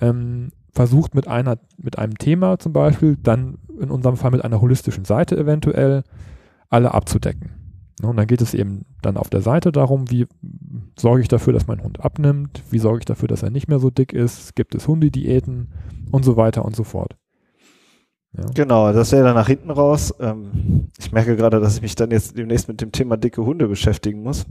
ähm, 0.00 0.48
versucht 0.72 1.14
mit 1.14 1.28
einer, 1.28 1.58
mit 1.78 1.98
einem 2.00 2.18
Thema 2.18 2.58
zum 2.58 2.72
Beispiel, 2.72 3.16
dann 3.16 3.58
in 3.80 3.92
unserem 3.92 4.16
Fall 4.16 4.32
mit 4.32 4.44
einer 4.44 4.60
holistischen 4.60 5.04
Seite 5.04 5.36
eventuell, 5.36 6.02
alle 6.68 6.94
abzudecken. 6.94 7.52
Ne, 8.02 8.08
und 8.08 8.16
dann 8.16 8.26
geht 8.26 8.40
es 8.40 8.52
eben 8.52 8.86
dann 9.02 9.18
auf 9.18 9.30
der 9.30 9.42
Seite 9.42 9.70
darum, 9.70 10.10
wie 10.10 10.26
sorge 10.98 11.22
ich 11.22 11.28
dafür, 11.28 11.52
dass 11.52 11.68
mein 11.68 11.84
Hund 11.84 12.04
abnimmt, 12.04 12.64
wie 12.70 12.80
sorge 12.80 12.98
ich 12.98 13.04
dafür, 13.04 13.28
dass 13.28 13.44
er 13.44 13.50
nicht 13.50 13.68
mehr 13.68 13.78
so 13.78 13.90
dick 13.90 14.12
ist, 14.12 14.56
gibt 14.56 14.74
es 14.74 14.88
Hundediäten 14.88 15.68
und 16.10 16.24
so 16.24 16.36
weiter 16.36 16.64
und 16.64 16.74
so 16.74 16.82
fort. 16.82 17.16
Ja. 18.36 18.44
Genau, 18.54 18.92
das 18.92 19.12
wäre 19.12 19.24
dann 19.24 19.34
nach 19.34 19.48
hinten 19.48 19.70
raus. 19.70 20.14
Ähm, 20.20 20.88
ich 20.98 21.12
merke 21.12 21.36
gerade, 21.36 21.60
dass 21.60 21.76
ich 21.76 21.82
mich 21.82 21.96
dann 21.96 22.10
jetzt 22.10 22.38
demnächst 22.38 22.68
mit 22.68 22.80
dem 22.80 22.92
Thema 22.92 23.16
dicke 23.16 23.44
Hunde 23.44 23.66
beschäftigen 23.66 24.22
muss. 24.22 24.46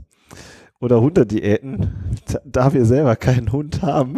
Oder 0.82 1.02
Hundediäten, 1.02 1.92
da 2.46 2.72
wir 2.72 2.86
selber 2.86 3.14
keinen 3.14 3.52
Hund 3.52 3.82
haben. 3.82 4.14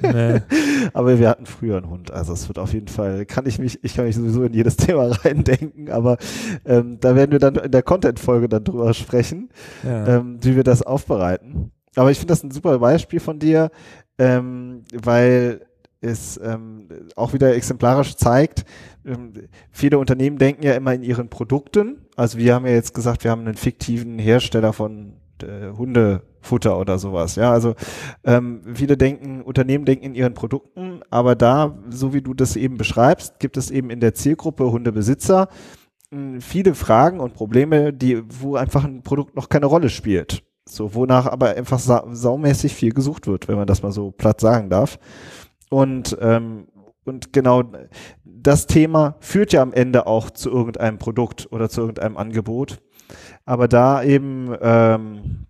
Nee. 0.00 0.40
aber 0.92 1.18
wir 1.18 1.28
hatten 1.28 1.46
früher 1.46 1.78
einen 1.78 1.90
Hund. 1.90 2.12
Also 2.12 2.32
es 2.32 2.46
wird 2.46 2.60
auf 2.60 2.72
jeden 2.72 2.86
Fall, 2.86 3.26
kann 3.26 3.44
ich 3.44 3.58
mich, 3.58 3.82
ich 3.82 3.94
kann 3.94 4.04
mich 4.04 4.14
sowieso 4.14 4.44
in 4.44 4.52
jedes 4.52 4.76
Thema 4.76 5.08
reindenken, 5.08 5.90
aber 5.90 6.16
ähm, 6.64 6.98
da 7.00 7.16
werden 7.16 7.32
wir 7.32 7.40
dann 7.40 7.56
in 7.56 7.72
der 7.72 7.82
Content-Folge 7.82 8.48
dann 8.48 8.62
drüber 8.62 8.94
sprechen, 8.94 9.50
ja. 9.82 10.18
ähm, 10.18 10.38
wie 10.42 10.54
wir 10.54 10.62
das 10.62 10.82
aufbereiten. 10.82 11.72
Aber 11.96 12.12
ich 12.12 12.18
finde 12.18 12.32
das 12.32 12.44
ein 12.44 12.52
super 12.52 12.78
Beispiel 12.78 13.18
von 13.18 13.40
dir, 13.40 13.72
ähm, 14.18 14.84
weil 14.92 15.66
es 16.06 16.40
ähm, 16.42 16.88
auch 17.14 17.32
wieder 17.32 17.54
exemplarisch 17.54 18.16
zeigt, 18.16 18.64
ähm, 19.04 19.32
viele 19.70 19.98
Unternehmen 19.98 20.38
denken 20.38 20.62
ja 20.62 20.74
immer 20.74 20.94
in 20.94 21.02
ihren 21.02 21.28
Produkten. 21.28 22.06
Also 22.16 22.38
wir 22.38 22.54
haben 22.54 22.66
ja 22.66 22.72
jetzt 22.72 22.94
gesagt, 22.94 23.24
wir 23.24 23.30
haben 23.30 23.42
einen 23.42 23.56
fiktiven 23.56 24.18
Hersteller 24.18 24.72
von 24.72 25.14
äh, 25.42 25.70
Hundefutter 25.76 26.78
oder 26.78 26.98
sowas. 26.98 27.36
Ja, 27.36 27.52
also 27.52 27.74
ähm, 28.24 28.62
viele 28.74 28.96
denken, 28.96 29.42
Unternehmen 29.42 29.84
denken 29.84 30.04
in 30.04 30.14
ihren 30.14 30.34
Produkten, 30.34 31.00
aber 31.10 31.34
da, 31.34 31.78
so 31.90 32.14
wie 32.14 32.22
du 32.22 32.34
das 32.34 32.56
eben 32.56 32.76
beschreibst, 32.76 33.38
gibt 33.38 33.56
es 33.56 33.70
eben 33.70 33.90
in 33.90 34.00
der 34.00 34.14
Zielgruppe 34.14 34.70
Hundebesitzer 34.70 35.48
äh, 36.10 36.40
viele 36.40 36.74
Fragen 36.74 37.20
und 37.20 37.34
Probleme, 37.34 37.92
die, 37.92 38.22
wo 38.40 38.56
einfach 38.56 38.84
ein 38.84 39.02
Produkt 39.02 39.36
noch 39.36 39.48
keine 39.48 39.66
Rolle 39.66 39.88
spielt. 39.88 40.42
So, 40.68 40.94
wonach 40.94 41.26
aber 41.26 41.50
einfach 41.54 41.78
sa 41.78 42.04
saumäßig 42.10 42.74
viel 42.74 42.92
gesucht 42.92 43.28
wird, 43.28 43.46
wenn 43.46 43.56
man 43.56 43.68
das 43.68 43.82
mal 43.82 43.92
so 43.92 44.10
platt 44.10 44.40
sagen 44.40 44.68
darf. 44.68 44.98
Und, 45.70 46.16
ähm, 46.20 46.68
und 47.04 47.32
genau 47.32 47.62
das 48.24 48.66
Thema 48.66 49.16
führt 49.20 49.52
ja 49.52 49.62
am 49.62 49.72
Ende 49.72 50.06
auch 50.06 50.30
zu 50.30 50.50
irgendeinem 50.50 50.98
Produkt 50.98 51.48
oder 51.50 51.68
zu 51.68 51.80
irgendeinem 51.82 52.16
Angebot. 52.16 52.78
Aber 53.44 53.68
da 53.68 54.02
eben 54.02 54.54
ähm, 54.60 55.46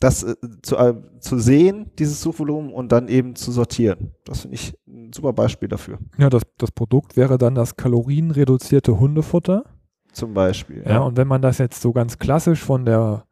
das 0.00 0.22
äh, 0.22 0.34
zu, 0.62 0.76
äh, 0.76 0.94
zu 1.20 1.38
sehen, 1.38 1.90
dieses 1.98 2.20
Suchvolumen 2.20 2.72
und 2.72 2.92
dann 2.92 3.08
eben 3.08 3.34
zu 3.34 3.52
sortieren. 3.52 4.12
Das 4.24 4.42
finde 4.42 4.56
ich 4.56 4.74
ein 4.86 5.12
super 5.12 5.32
Beispiel 5.32 5.68
dafür. 5.68 5.98
Ja, 6.18 6.30
das, 6.30 6.42
das 6.58 6.70
Produkt 6.70 7.16
wäre 7.16 7.38
dann 7.38 7.54
das 7.54 7.76
kalorienreduzierte 7.76 8.98
Hundefutter. 8.98 9.64
Zum 10.12 10.34
Beispiel. 10.34 10.82
Ja. 10.84 10.92
ja, 10.92 10.98
und 11.00 11.16
wenn 11.16 11.28
man 11.28 11.42
das 11.42 11.58
jetzt 11.58 11.80
so 11.80 11.92
ganz 11.92 12.18
klassisch 12.18 12.62
von 12.62 12.84
der 12.84 13.24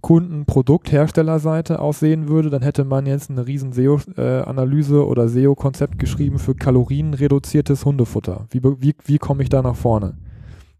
Kunden-Produkt-Herstellerseite 0.00 1.80
aussehen 1.80 2.28
würde, 2.28 2.50
dann 2.50 2.62
hätte 2.62 2.84
man 2.84 3.06
jetzt 3.06 3.30
eine 3.30 3.46
riesen 3.46 3.72
SEO-Analyse 3.72 5.04
oder 5.04 5.28
SEO-Konzept 5.28 5.98
geschrieben 5.98 6.38
für 6.38 6.54
kalorienreduziertes 6.54 7.84
Hundefutter. 7.84 8.46
Wie, 8.50 8.62
wie, 8.62 8.94
wie 9.04 9.18
komme 9.18 9.42
ich 9.42 9.48
da 9.48 9.62
nach 9.62 9.76
vorne? 9.76 10.16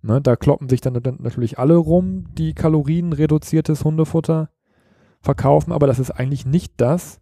Ne, 0.03 0.21
da 0.21 0.37
kloppen 0.37 0.69
sich 0.69 0.81
dann 0.81 0.95
natürlich 1.19 1.59
alle 1.59 1.75
rum, 1.75 2.27
die 2.39 2.55
kalorienreduziertes 2.55 3.85
Hundefutter 3.85 4.51
verkaufen, 5.21 5.73
aber 5.73 5.89
das 5.89 5.99
ist 5.99 6.13
eigentlich 6.13 6.47
nicht 6.47 6.75
das, 6.77 7.21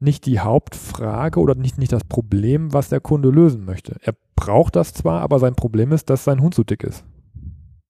nicht 0.00 0.24
die 0.24 0.40
Hauptfrage 0.40 1.38
oder 1.38 1.54
nicht, 1.54 1.76
nicht 1.76 1.92
das 1.92 2.04
Problem, 2.04 2.72
was 2.72 2.88
der 2.88 3.00
Kunde 3.00 3.28
lösen 3.28 3.66
möchte. 3.66 3.96
Er 4.00 4.14
braucht 4.34 4.76
das 4.76 4.94
zwar, 4.94 5.20
aber 5.20 5.38
sein 5.38 5.54
Problem 5.54 5.92
ist, 5.92 6.08
dass 6.08 6.24
sein 6.24 6.40
Hund 6.40 6.54
zu 6.54 6.64
dick 6.64 6.82
ist. 6.82 7.04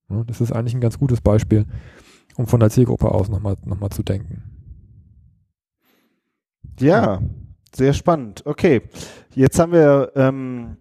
Ne, 0.08 0.24
das 0.26 0.40
ist 0.40 0.50
eigentlich 0.50 0.74
ein 0.74 0.80
ganz 0.80 0.98
gutes 0.98 1.20
Beispiel 1.20 1.66
um 2.36 2.46
von 2.46 2.60
der 2.60 2.70
Zielgruppe 2.70 3.10
aus 3.10 3.28
nochmal 3.28 3.56
noch 3.64 3.80
mal 3.80 3.90
zu 3.90 4.02
denken. 4.02 4.42
Ja, 6.78 7.22
sehr 7.74 7.92
spannend. 7.92 8.42
Okay, 8.44 8.82
jetzt 9.34 9.58
haben 9.58 9.72
wir 9.72 10.12
ähm, 10.14 10.76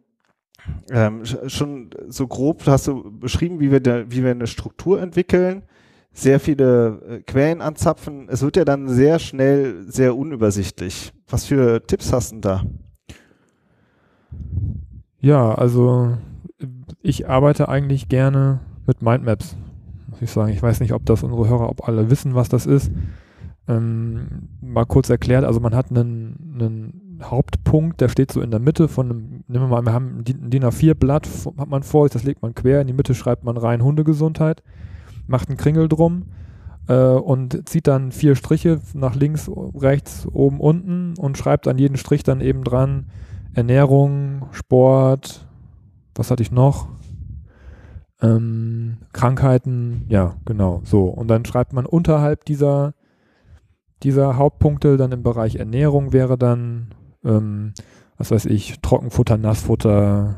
ähm, 0.90 1.24
schon 1.48 1.90
so 2.08 2.28
grob, 2.28 2.64
hast 2.66 2.88
du 2.88 3.18
beschrieben, 3.18 3.60
wie 3.60 3.72
wir, 3.72 3.80
de, 3.80 4.06
wie 4.10 4.24
wir 4.24 4.32
eine 4.32 4.48
Struktur 4.48 5.02
entwickeln, 5.02 5.64
sehr 6.12 6.40
viele 6.40 7.02
äh, 7.08 7.20
Quellen 7.22 7.62
anzapfen. 7.62 8.28
Es 8.30 8.42
wird 8.42 8.58
ja 8.58 8.66
dann 8.66 8.88
sehr 8.90 9.20
schnell 9.20 9.86
sehr 9.90 10.16
unübersichtlich. 10.16 11.14
Was 11.30 11.46
für 11.46 11.86
Tipps 11.86 12.12
hast 12.14 12.34
du 12.34 12.40
da? 12.40 12.64
Ja, 15.20 15.56
also 15.56 16.18
ich 17.02 17.28
arbeite 17.28 17.68
eigentlich 17.68 18.10
gerne 18.10 18.62
mit 18.88 19.02
Mindmaps 19.02 19.58
muss 20.16 20.22
ich 20.22 20.32
sagen. 20.32 20.52
Ich 20.54 20.64
weiß 20.64 20.80
nicht, 20.80 20.94
ob 20.94 21.06
das 21.06 21.24
unsere 21.24 21.48
Hörer, 21.48 21.70
ob 21.70 21.88
alle 21.88 22.10
wissen, 22.10 22.36
was 22.36 22.48
das 22.48 22.66
ist. 22.66 22.90
Ähm, 23.68 24.50
mal 24.62 24.86
kurz 24.86 25.10
erklärt, 25.10 25.44
also 25.44 25.60
man 25.60 25.76
hat 25.76 25.90
einen, 25.90 26.54
einen 26.54 27.20
Hauptpunkt, 27.24 28.00
der 28.00 28.10
steht 28.10 28.32
so 28.32 28.42
in 28.42 28.52
der 28.52 28.60
Mitte 28.60 28.88
von 28.88 29.10
einem, 29.10 29.44
nehmen 29.48 29.66
wir 29.66 29.68
mal, 29.68 29.82
wir 29.82 29.92
haben 29.92 30.20
ein 30.20 30.50
DIN 30.50 30.64
A4-Blatt, 30.64 31.28
hat 31.58 31.68
man 31.68 31.82
vor 31.82 32.06
sich, 32.06 32.14
das 32.14 32.24
legt 32.24 32.44
man 32.44 32.54
quer, 32.54 32.82
in 32.82 32.88
die 32.88 32.94
Mitte 32.94 33.16
schreibt 33.16 33.44
man 33.44 33.58
rein 33.58 33.84
Hundegesundheit, 33.84 34.62
macht 35.26 35.50
einen 35.50 35.58
Kringel 35.58 35.90
drum 35.90 36.28
äh, 36.88 36.94
und 36.94 37.68
zieht 37.68 37.88
dann 37.88 38.12
vier 38.12 38.36
Striche 38.36 38.80
nach 38.94 39.16
links, 39.16 39.50
rechts, 39.50 40.28
oben, 40.32 40.60
unten 40.60 41.16
und 41.18 41.38
schreibt 41.38 41.68
an 41.68 41.80
jeden 41.80 41.98
Strich 41.98 42.22
dann 42.22 42.42
eben 42.42 42.64
dran 42.64 43.08
Ernährung, 43.54 44.46
Sport, 44.52 45.48
was 46.14 46.30
hatte 46.30 46.44
ich 46.44 46.52
noch? 46.52 46.88
Ähm, 48.22 48.98
Krankheiten, 49.14 50.06
ja, 50.10 50.36
genau, 50.46 50.82
so. 50.84 51.06
Und 51.06 51.28
dann 51.28 51.46
schreibt 51.46 51.74
man 51.74 51.86
unterhalb 51.86 52.46
dieser, 52.46 52.94
dieser 54.04 54.38
Hauptpunkte 54.38 54.98
dann 54.98 55.12
im 55.12 55.24
Bereich 55.24 55.56
Ernährung 55.56 56.14
wäre 56.14 56.38
dann, 56.38 56.94
ähm, 57.24 57.74
was 58.18 58.32
weiß 58.32 58.46
ich, 58.46 58.80
Trockenfutter, 58.82 59.38
Nassfutter, 59.38 60.36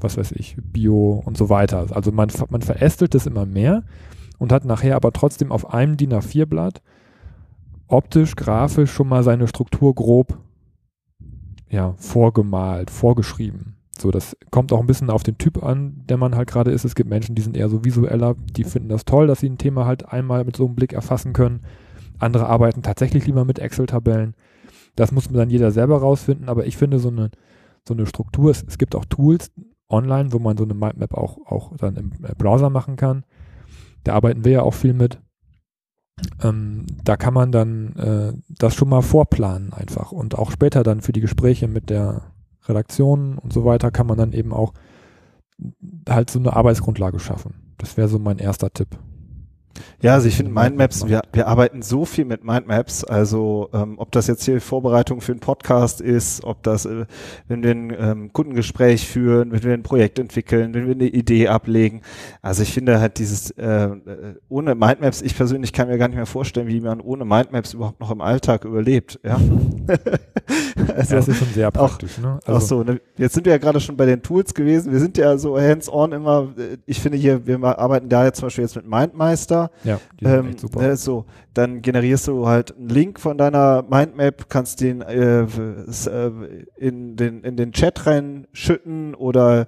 was 0.00 0.16
weiß 0.16 0.32
ich, 0.32 0.56
Bio 0.62 1.22
und 1.24 1.36
so 1.36 1.48
weiter. 1.48 1.86
Also 1.90 2.12
man, 2.12 2.30
man 2.50 2.62
verästelt 2.62 3.14
es 3.14 3.26
immer 3.26 3.46
mehr 3.46 3.82
und 4.38 4.52
hat 4.52 4.64
nachher 4.64 4.94
aber 4.96 5.12
trotzdem 5.12 5.50
auf 5.50 5.72
einem 5.74 5.96
DIN 5.96 6.12
A4-Blatt 6.12 6.80
optisch, 7.88 8.36
grafisch 8.36 8.92
schon 8.92 9.08
mal 9.08 9.24
seine 9.24 9.48
Struktur 9.48 9.94
grob 9.94 10.38
ja, 11.70 11.94
vorgemalt, 11.98 12.90
vorgeschrieben. 12.90 13.77
So, 14.00 14.10
das 14.10 14.36
kommt 14.50 14.72
auch 14.72 14.80
ein 14.80 14.86
bisschen 14.86 15.10
auf 15.10 15.22
den 15.22 15.38
Typ 15.38 15.62
an, 15.62 16.04
der 16.08 16.16
man 16.16 16.36
halt 16.36 16.48
gerade 16.48 16.70
ist. 16.70 16.84
Es 16.84 16.94
gibt 16.94 17.10
Menschen, 17.10 17.34
die 17.34 17.42
sind 17.42 17.56
eher 17.56 17.68
so 17.68 17.84
visueller, 17.84 18.36
die 18.56 18.64
finden 18.64 18.88
das 18.88 19.04
toll, 19.04 19.26
dass 19.26 19.40
sie 19.40 19.48
ein 19.48 19.58
Thema 19.58 19.86
halt 19.86 20.08
einmal 20.08 20.44
mit 20.44 20.56
so 20.56 20.66
einem 20.66 20.76
Blick 20.76 20.92
erfassen 20.92 21.32
können. 21.32 21.60
Andere 22.18 22.46
arbeiten 22.46 22.82
tatsächlich 22.82 23.26
lieber 23.26 23.44
mit 23.44 23.58
Excel-Tabellen. 23.58 24.34
Das 24.96 25.12
muss 25.12 25.28
dann 25.28 25.50
jeder 25.50 25.70
selber 25.70 25.98
rausfinden, 25.98 26.48
aber 26.48 26.66
ich 26.66 26.76
finde 26.76 26.98
so 26.98 27.08
eine, 27.08 27.30
so 27.86 27.94
eine 27.94 28.06
Struktur, 28.06 28.50
es, 28.50 28.64
es 28.66 28.78
gibt 28.78 28.94
auch 28.94 29.04
Tools 29.04 29.52
online, 29.88 30.32
wo 30.32 30.38
man 30.38 30.56
so 30.56 30.64
eine 30.64 30.74
Mindmap 30.74 31.14
auch, 31.14 31.38
auch 31.46 31.76
dann 31.76 31.96
im 31.96 32.10
Browser 32.10 32.70
machen 32.70 32.96
kann. 32.96 33.24
Da 34.04 34.14
arbeiten 34.14 34.44
wir 34.44 34.52
ja 34.52 34.62
auch 34.62 34.74
viel 34.74 34.92
mit. 34.92 35.20
Ähm, 36.42 36.86
da 37.04 37.16
kann 37.16 37.34
man 37.34 37.52
dann 37.52 37.94
äh, 37.96 38.32
das 38.48 38.74
schon 38.74 38.88
mal 38.88 39.02
vorplanen 39.02 39.72
einfach 39.72 40.10
und 40.10 40.36
auch 40.36 40.50
später 40.50 40.82
dann 40.82 41.00
für 41.00 41.12
die 41.12 41.20
Gespräche 41.20 41.68
mit 41.68 41.90
der 41.90 42.32
Redaktion 42.68 43.38
und 43.38 43.52
so 43.52 43.64
weiter 43.64 43.90
kann 43.90 44.06
man 44.06 44.18
dann 44.18 44.32
eben 44.32 44.52
auch 44.52 44.72
halt 46.08 46.30
so 46.30 46.38
eine 46.38 46.54
Arbeitsgrundlage 46.54 47.18
schaffen. 47.18 47.74
Das 47.78 47.96
wäre 47.96 48.08
so 48.08 48.18
mein 48.18 48.38
erster 48.38 48.72
Tipp. 48.72 48.98
Ja, 50.00 50.14
also 50.14 50.28
ich 50.28 50.36
finde 50.36 50.52
Mindmaps, 50.52 51.06
wir, 51.08 51.22
wir 51.32 51.48
arbeiten 51.48 51.82
so 51.82 52.04
viel 52.04 52.24
mit 52.24 52.44
Mindmaps, 52.44 53.02
also 53.04 53.68
ähm, 53.72 53.94
ob 53.98 54.12
das 54.12 54.26
jetzt 54.28 54.44
hier 54.44 54.60
Vorbereitung 54.60 55.20
für 55.20 55.32
einen 55.32 55.40
Podcast 55.40 56.00
ist, 56.00 56.44
ob 56.44 56.62
das, 56.62 56.86
äh, 56.86 57.06
wenn 57.48 57.62
wir 57.62 57.70
ein 57.72 57.96
ähm, 57.98 58.32
Kundengespräch 58.32 59.08
führen, 59.08 59.50
wenn 59.50 59.62
wir 59.62 59.74
ein 59.74 59.82
Projekt 59.82 60.18
entwickeln, 60.18 60.72
wenn 60.74 60.86
wir 60.86 60.94
eine 60.94 61.08
Idee 61.08 61.48
ablegen. 61.48 62.02
Also 62.42 62.62
ich 62.62 62.72
finde 62.72 63.00
halt 63.00 63.18
dieses, 63.18 63.50
äh, 63.52 63.88
ohne 64.48 64.74
Mindmaps, 64.74 65.22
ich 65.22 65.36
persönlich 65.36 65.72
kann 65.72 65.88
mir 65.88 65.98
gar 65.98 66.08
nicht 66.08 66.16
mehr 66.16 66.26
vorstellen, 66.26 66.68
wie 66.68 66.80
man 66.80 67.00
ohne 67.00 67.24
Mindmaps 67.24 67.74
überhaupt 67.74 68.00
noch 68.00 68.10
im 68.10 68.20
Alltag 68.20 68.64
überlebt. 68.64 69.18
Ja, 69.24 69.34
also, 70.96 71.14
ja 71.14 71.16
das 71.16 71.28
ist 71.28 71.38
schon 71.38 71.48
sehr 71.48 71.70
praktisch. 71.70 72.18
Auch, 72.18 72.22
ne? 72.22 72.40
Also, 72.44 72.52
ach 72.56 72.60
so, 72.60 72.82
ne? 72.84 73.00
jetzt 73.16 73.34
sind 73.34 73.46
wir 73.46 73.52
ja 73.52 73.58
gerade 73.58 73.80
schon 73.80 73.96
bei 73.96 74.06
den 74.06 74.22
Tools 74.22 74.54
gewesen. 74.54 74.92
Wir 74.92 75.00
sind 75.00 75.18
ja 75.18 75.36
so 75.38 75.58
hands-on 75.58 76.12
immer, 76.12 76.54
äh, 76.56 76.76
ich 76.86 77.00
finde 77.00 77.18
hier, 77.18 77.46
wir 77.46 77.62
arbeiten 77.64 78.08
da 78.08 78.24
jetzt 78.24 78.38
zum 78.38 78.46
Beispiel 78.46 78.64
jetzt 78.64 78.76
mit 78.76 78.88
Mindmeister 78.88 79.67
ja, 79.84 80.00
die 80.20 80.24
sind 80.24 80.34
ähm, 80.34 80.48
echt 80.48 80.60
super. 80.60 80.80
Ne, 80.80 80.96
so, 80.96 81.24
dann 81.54 81.82
generierst 81.82 82.28
du 82.28 82.46
halt 82.46 82.76
einen 82.76 82.88
Link 82.88 83.20
von 83.20 83.38
deiner 83.38 83.82
Mindmap, 83.82 84.48
kannst 84.48 84.80
den 84.80 85.02
äh, 85.02 85.42
äh 85.42 86.66
in 86.76 87.16
den 87.16 87.42
in 87.42 87.56
den 87.56 87.72
Chat 87.72 88.06
reinschütten 88.06 89.14
oder 89.14 89.66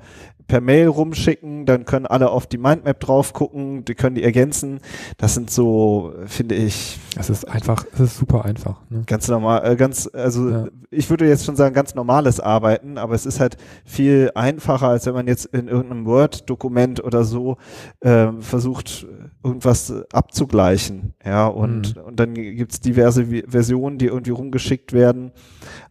per 0.50 0.60
Mail 0.60 0.88
rumschicken, 0.88 1.64
dann 1.64 1.84
können 1.84 2.06
alle 2.06 2.30
auf 2.30 2.48
die 2.48 2.58
Mindmap 2.58 2.98
drauf 2.98 3.32
gucken, 3.32 3.84
die 3.84 3.94
können 3.94 4.16
die 4.16 4.24
ergänzen. 4.24 4.80
Das 5.16 5.34
sind 5.34 5.48
so, 5.48 6.12
finde 6.26 6.56
ich. 6.56 6.98
Das 7.14 7.30
ist 7.30 7.44
einfach, 7.48 7.84
es 7.94 8.00
ist 8.00 8.16
super 8.16 8.44
einfach. 8.44 8.80
Ne? 8.88 9.04
Ganz 9.06 9.28
normal, 9.28 9.64
äh, 9.64 9.76
ganz, 9.76 10.10
also 10.12 10.50
ja. 10.50 10.66
ich 10.90 11.08
würde 11.08 11.28
jetzt 11.28 11.44
schon 11.44 11.54
sagen, 11.54 11.72
ganz 11.72 11.94
normales 11.94 12.40
Arbeiten, 12.40 12.98
aber 12.98 13.14
es 13.14 13.26
ist 13.26 13.38
halt 13.38 13.58
viel 13.84 14.32
einfacher, 14.34 14.88
als 14.88 15.06
wenn 15.06 15.14
man 15.14 15.28
jetzt 15.28 15.44
in 15.46 15.68
irgendeinem 15.68 16.04
Word-Dokument 16.04 17.04
oder 17.04 17.22
so 17.22 17.56
äh, 18.00 18.32
versucht, 18.40 19.06
irgendwas 19.44 19.94
abzugleichen. 20.12 21.14
Ja, 21.24 21.46
und, 21.46 21.94
mhm. 21.94 22.02
und 22.02 22.18
dann 22.18 22.34
gibt's 22.34 22.80
diverse 22.80 23.24
Versionen, 23.46 23.98
die 23.98 24.06
irgendwie 24.06 24.32
rumgeschickt 24.32 24.92
werden. 24.92 25.30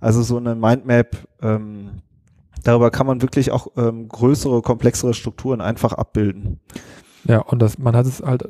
Also 0.02 0.22
so 0.22 0.36
eine 0.36 0.54
Mindmap, 0.54 1.16
ähm, 1.42 2.02
darüber 2.64 2.92
kann 2.92 3.08
man 3.08 3.22
wirklich 3.22 3.52
auch 3.52 3.68
ähm, 3.78 4.08
größere, 4.08 4.62
komplexere 4.62 5.14
Strukturen 5.14 5.62
einfach 5.62 5.94
abbilden. 5.94 6.60
Ja, 7.26 7.40
und 7.40 7.62
das, 7.62 7.78
man 7.78 7.96
hat 7.96 8.06
es 8.06 8.22
halt 8.22 8.48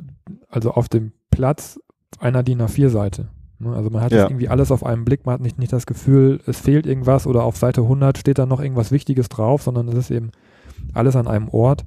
also 0.48 0.72
auf 0.72 0.88
dem 0.88 1.12
Platz 1.30 1.80
einer 2.18 2.42
DIN 2.42 2.62
A4-Seite. 2.62 3.28
Ne? 3.58 3.74
Also 3.74 3.90
man 3.90 4.02
hat 4.02 4.12
ja. 4.12 4.24
irgendwie 4.24 4.48
alles 4.48 4.72
auf 4.72 4.84
einen 4.84 5.04
Blick, 5.04 5.26
man 5.26 5.34
hat 5.34 5.40
nicht, 5.40 5.58
nicht 5.58 5.72
das 5.72 5.86
Gefühl, 5.86 6.40
es 6.46 6.58
fehlt 6.58 6.86
irgendwas 6.86 7.26
oder 7.26 7.44
auf 7.44 7.56
Seite 7.56 7.82
100 7.82 8.18
steht 8.18 8.38
da 8.38 8.46
noch 8.46 8.60
irgendwas 8.60 8.90
Wichtiges 8.90 9.28
drauf, 9.28 9.62
sondern 9.62 9.88
es 9.88 9.94
ist 9.94 10.10
eben 10.10 10.30
alles 10.94 11.16
an 11.16 11.28
einem 11.28 11.48
Ort. 11.48 11.84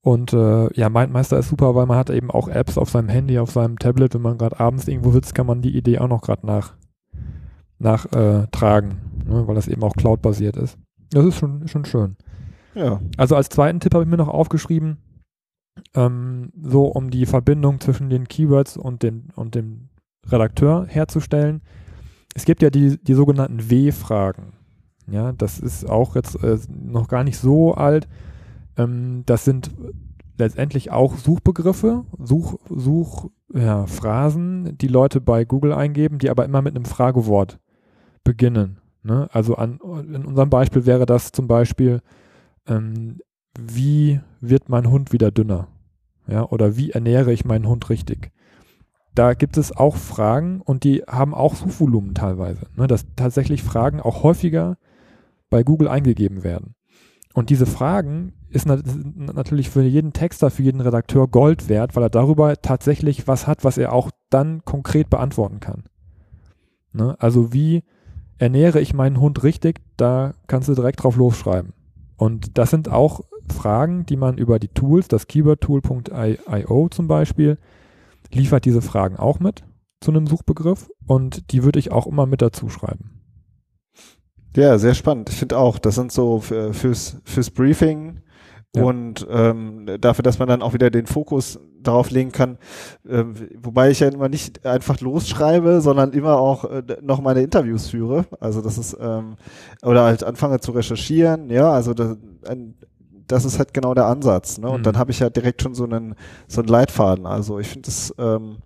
Und 0.00 0.34
äh, 0.34 0.72
ja, 0.74 0.90
MindMeister 0.90 1.38
ist 1.38 1.48
super, 1.48 1.74
weil 1.74 1.86
man 1.86 1.96
hat 1.96 2.10
eben 2.10 2.30
auch 2.30 2.48
Apps 2.48 2.76
auf 2.76 2.90
seinem 2.90 3.08
Handy, 3.08 3.38
auf 3.38 3.50
seinem 3.50 3.78
Tablet. 3.78 4.14
Wenn 4.14 4.20
man 4.20 4.36
gerade 4.36 4.60
abends 4.60 4.86
irgendwo 4.86 5.10
sitzt, 5.10 5.34
kann 5.34 5.46
man 5.46 5.62
die 5.62 5.74
Idee 5.74 5.98
auch 5.98 6.08
noch 6.08 6.20
gerade 6.20 6.46
nach, 6.46 6.74
nachtragen, 7.78 8.90
äh, 9.26 9.32
ne? 9.32 9.48
weil 9.48 9.54
das 9.54 9.66
eben 9.66 9.82
auch 9.82 9.94
Cloud-basiert 9.94 10.58
ist. 10.58 10.78
Das 11.10 11.24
ist 11.24 11.38
schon, 11.38 11.68
schon 11.68 11.84
schön. 11.84 12.16
Ja. 12.74 13.00
Also 13.16 13.36
als 13.36 13.48
zweiten 13.48 13.80
Tipp 13.80 13.94
habe 13.94 14.04
ich 14.04 14.10
mir 14.10 14.16
noch 14.16 14.28
aufgeschrieben, 14.28 14.98
ähm, 15.94 16.50
so 16.60 16.86
um 16.86 17.10
die 17.10 17.26
Verbindung 17.26 17.80
zwischen 17.80 18.10
den 18.10 18.26
Keywords 18.28 18.76
und, 18.76 19.02
den, 19.02 19.28
und 19.36 19.54
dem 19.54 19.88
Redakteur 20.26 20.86
herzustellen. 20.88 21.62
Es 22.34 22.44
gibt 22.44 22.62
ja 22.62 22.70
die, 22.70 22.98
die 23.02 23.14
sogenannten 23.14 23.70
W-Fragen. 23.70 24.54
Ja, 25.06 25.32
das 25.32 25.60
ist 25.60 25.88
auch 25.88 26.16
jetzt 26.16 26.42
äh, 26.42 26.58
noch 26.68 27.08
gar 27.08 27.24
nicht 27.24 27.38
so 27.38 27.74
alt. 27.74 28.08
Ähm, 28.76 29.22
das 29.26 29.44
sind 29.44 29.70
letztendlich 30.38 30.90
auch 30.90 31.16
Suchbegriffe, 31.16 32.04
Such, 32.18 32.58
Such, 32.68 33.30
ja, 33.52 33.86
die 33.86 34.88
Leute 34.88 35.20
bei 35.20 35.44
Google 35.44 35.72
eingeben, 35.72 36.18
die 36.18 36.30
aber 36.30 36.44
immer 36.44 36.62
mit 36.62 36.74
einem 36.74 36.86
Fragewort 36.86 37.60
beginnen. 38.24 38.80
Ne? 39.04 39.28
Also 39.32 39.56
an, 39.56 39.78
in 40.12 40.24
unserem 40.24 40.50
Beispiel 40.50 40.86
wäre 40.86 41.06
das 41.06 41.30
zum 41.30 41.46
Beispiel, 41.46 42.00
ähm, 42.66 43.20
wie 43.58 44.20
wird 44.40 44.68
mein 44.68 44.90
Hund 44.90 45.12
wieder 45.12 45.30
dünner? 45.30 45.68
Ja, 46.26 46.48
oder 46.48 46.76
wie 46.76 46.90
ernähre 46.90 47.32
ich 47.32 47.44
meinen 47.44 47.68
Hund 47.68 47.90
richtig? 47.90 48.32
Da 49.14 49.34
gibt 49.34 49.58
es 49.58 49.76
auch 49.76 49.96
Fragen 49.96 50.60
und 50.62 50.82
die 50.82 51.02
haben 51.06 51.34
auch 51.34 51.54
Suchvolumen 51.54 52.14
teilweise, 52.14 52.66
ne? 52.74 52.86
dass 52.86 53.04
tatsächlich 53.14 53.62
Fragen 53.62 54.00
auch 54.00 54.22
häufiger 54.22 54.78
bei 55.50 55.62
Google 55.62 55.86
eingegeben 55.88 56.42
werden. 56.42 56.74
Und 57.34 57.50
diese 57.50 57.66
Fragen 57.66 58.32
ist 58.48 58.66
natürlich 58.66 59.68
für 59.68 59.82
jeden 59.82 60.12
Texter, 60.12 60.50
für 60.50 60.62
jeden 60.62 60.80
Redakteur 60.80 61.28
Gold 61.28 61.68
wert, 61.68 61.94
weil 61.94 62.04
er 62.04 62.10
darüber 62.10 62.56
tatsächlich 62.56 63.28
was 63.28 63.46
hat, 63.46 63.64
was 63.64 63.76
er 63.76 63.92
auch 63.92 64.10
dann 64.30 64.64
konkret 64.64 65.10
beantworten 65.10 65.60
kann. 65.60 65.84
Ne? 66.92 67.16
Also 67.18 67.52
wie 67.52 67.82
ernähre 68.38 68.80
ich 68.80 68.94
meinen 68.94 69.20
Hund 69.20 69.42
richtig, 69.42 69.80
da 69.96 70.34
kannst 70.46 70.68
du 70.68 70.74
direkt 70.74 71.02
drauf 71.02 71.16
losschreiben. 71.16 71.72
Und 72.16 72.58
das 72.58 72.70
sind 72.70 72.88
auch 72.88 73.20
Fragen, 73.52 74.06
die 74.06 74.16
man 74.16 74.38
über 74.38 74.58
die 74.58 74.68
Tools, 74.68 75.08
das 75.08 75.26
keywordtool.io 75.26 76.88
zum 76.88 77.08
Beispiel, 77.08 77.58
liefert 78.32 78.64
diese 78.64 78.82
Fragen 78.82 79.16
auch 79.16 79.40
mit 79.40 79.64
zu 80.00 80.10
einem 80.10 80.26
Suchbegriff 80.26 80.90
und 81.06 81.50
die 81.52 81.64
würde 81.64 81.78
ich 81.78 81.92
auch 81.92 82.06
immer 82.06 82.26
mit 82.26 82.42
dazu 82.42 82.68
schreiben. 82.68 83.20
Ja, 84.56 84.78
sehr 84.78 84.94
spannend. 84.94 85.30
Ich 85.30 85.36
finde 85.36 85.58
auch, 85.58 85.78
das 85.78 85.96
sind 85.96 86.12
so 86.12 86.40
fürs, 86.40 87.16
fürs 87.24 87.50
Briefing 87.50 88.20
ja. 88.76 88.84
und 88.84 89.26
ähm, 89.30 89.88
dafür, 90.00 90.22
dass 90.22 90.38
man 90.38 90.48
dann 90.48 90.62
auch 90.62 90.74
wieder 90.74 90.90
den 90.90 91.06
Fokus 91.06 91.58
darauf 91.84 92.10
legen 92.10 92.32
kann, 92.32 92.58
äh, 93.08 93.24
wobei 93.62 93.90
ich 93.90 94.00
ja 94.00 94.08
immer 94.08 94.28
nicht 94.28 94.66
einfach 94.66 95.00
losschreibe, 95.00 95.80
sondern 95.80 96.12
immer 96.12 96.38
auch 96.38 96.64
äh, 96.64 96.82
noch 97.02 97.20
meine 97.20 97.42
Interviews 97.42 97.88
führe. 97.88 98.26
Also 98.40 98.60
das 98.60 98.78
ist 98.78 98.96
ähm, 99.00 99.36
oder 99.82 100.04
halt 100.04 100.24
anfange 100.24 100.60
zu 100.60 100.72
recherchieren, 100.72 101.50
ja, 101.50 101.70
also 101.70 101.94
das, 101.94 102.16
ein, 102.48 102.74
das 103.26 103.44
ist 103.44 103.58
halt 103.58 103.72
genau 103.72 103.94
der 103.94 104.06
Ansatz. 104.06 104.58
Ne? 104.58 104.68
Und 104.68 104.80
mhm. 104.80 104.84
dann 104.84 104.98
habe 104.98 105.10
ich 105.10 105.20
ja 105.20 105.30
direkt 105.30 105.62
schon 105.62 105.74
so 105.74 105.84
einen 105.84 106.14
so 106.46 106.60
einen 106.60 106.68
Leitfaden. 106.68 107.26
Also 107.26 107.58
ich 107.58 107.68
finde 107.68 107.86
das 107.86 108.14
ähm, 108.18 108.58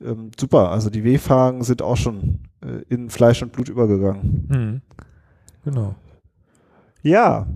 ähm, 0.00 0.30
super. 0.38 0.70
Also 0.70 0.90
die 0.90 1.04
W-Fragen 1.04 1.62
sind 1.62 1.82
auch 1.82 1.96
schon 1.96 2.40
äh, 2.60 2.82
in 2.88 3.10
Fleisch 3.10 3.42
und 3.42 3.52
Blut 3.52 3.68
übergegangen. 3.68 4.46
Mhm. 4.48 4.80
Genau. 5.64 5.94
Ja, 7.02 7.46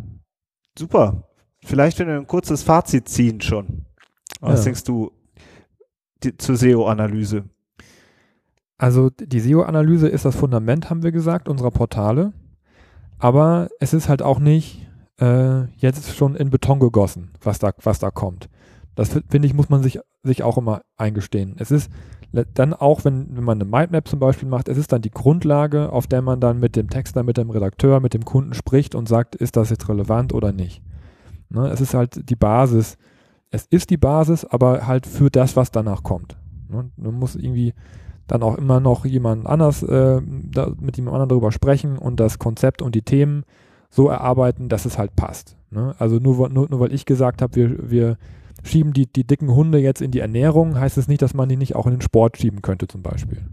super. 0.79 1.25
Vielleicht, 1.65 1.99
wenn 1.99 2.09
wir 2.09 2.17
ein 2.17 2.27
kurzes 2.27 2.63
Fazit 2.63 3.09
ziehen 3.09 3.41
schon. 3.41 3.76
Was 4.41 4.61
ja. 4.61 4.65
denkst 4.65 4.85
du 4.85 5.13
die, 6.23 6.37
zur 6.37 6.57
SEO-Analyse? 6.57 7.45
Also 8.79 9.11
die 9.11 9.41
SEO-Analyse 9.41 10.09
ist 10.09 10.25
das 10.25 10.37
Fundament, 10.37 10.91
haben 10.91 11.03
wir 11.03 11.13
gesagt, 11.13 11.49
unserer 11.49 11.71
Portale. 11.71 12.33
Aber 13.19 13.69
es 13.81 13.95
ist 13.95 14.09
halt 14.09 14.21
auch 14.21 14.39
nicht 14.39 14.87
äh, 15.19 15.65
jetzt 15.77 16.15
schon 16.15 16.37
in 16.37 16.51
Beton 16.51 16.81
gegossen, 16.81 17.31
was 17.43 17.59
da, 17.59 17.73
was 17.83 17.99
da 17.99 18.11
kommt. 18.11 18.51
Das 18.95 19.11
finde 19.11 19.47
ich, 19.47 19.55
muss 19.55 19.69
man 19.69 19.83
sich, 19.83 19.99
sich 20.23 20.43
auch 20.43 20.59
immer 20.59 20.83
eingestehen. 20.97 21.57
Es 21.59 21.71
ist 21.71 21.91
dann 22.33 22.75
auch, 22.75 23.05
wenn, 23.05 23.35
wenn 23.37 23.45
man 23.45 23.61
eine 23.61 23.71
Mindmap 23.71 24.09
zum 24.09 24.19
Beispiel 24.19 24.49
macht, 24.49 24.69
es 24.69 24.77
ist 24.77 24.93
dann 24.93 25.03
die 25.03 25.11
Grundlage, 25.11 25.91
auf 25.91 26.07
der 26.07 26.23
man 26.23 26.41
dann 26.41 26.61
mit 26.61 26.77
dem 26.77 26.91
Texter, 26.91 27.23
mit 27.23 27.39
dem 27.39 27.51
Redakteur, 27.51 28.01
mit 28.01 28.15
dem 28.15 28.25
Kunden 28.25 28.53
spricht 28.53 28.95
und 28.95 29.09
sagt, 29.09 29.37
ist 29.37 29.57
das 29.57 29.71
jetzt 29.71 29.89
relevant 29.89 30.35
oder 30.35 30.53
nicht. 30.53 30.83
Ne? 31.49 31.69
Es 31.69 31.81
ist 31.81 31.95
halt 31.95 32.29
die 32.29 32.37
Basis 32.37 32.99
es 33.51 33.67
ist 33.67 33.91
die 33.91 33.97
Basis, 33.97 34.45
aber 34.45 34.87
halt 34.87 35.07
für 35.07 35.31
das, 35.31 35.57
was 35.57 35.71
danach 35.71 36.03
kommt. 36.03 36.37
Ne? 36.69 36.91
Man 36.97 37.15
muss 37.15 37.37
irgendwie 37.37 37.75
dann 38.27 38.43
auch 38.43 38.59
immer 38.59 38.81
noch 38.81 39.05
jemand 39.05 39.47
anders 39.47 39.83
äh, 39.83 40.21
da, 40.23 40.73
mit 40.81 40.97
jemand 40.97 41.15
anderem 41.15 41.29
darüber 41.29 41.53
sprechen 41.53 41.97
und 41.97 42.19
das 42.19 42.39
Konzept 42.39 42.83
und 42.83 42.95
die 42.95 43.03
Themen 43.03 43.45
so 43.89 44.09
erarbeiten, 44.09 44.69
dass 44.69 44.85
es 44.85 44.99
halt 44.99 45.15
passt. 45.15 45.57
Ne? 45.71 45.95
Also 45.99 46.17
nur, 46.17 46.49
nur, 46.49 46.69
nur 46.69 46.81
weil 46.81 46.93
ich 46.93 47.07
gesagt 47.07 47.41
habe, 47.41 47.55
wir, 47.55 47.91
wir 47.91 48.17
schieben 48.65 48.93
die, 48.93 49.07
die 49.07 49.25
dicken 49.25 49.55
Hunde 49.55 49.79
jetzt 49.79 50.03
in 50.03 50.11
die 50.11 50.19
Ernährung, 50.19 50.79
heißt 50.79 50.99
es 50.99 51.05
das 51.05 51.09
nicht, 51.09 51.23
dass 51.23 51.35
man 51.35 51.49
die 51.49 51.57
nicht 51.57 51.77
auch 51.77 51.87
in 51.87 51.93
den 51.93 52.01
Sport 52.01 52.37
schieben 52.37 52.63
könnte 52.63 52.89
zum 52.89 53.03
Beispiel. 53.03 53.47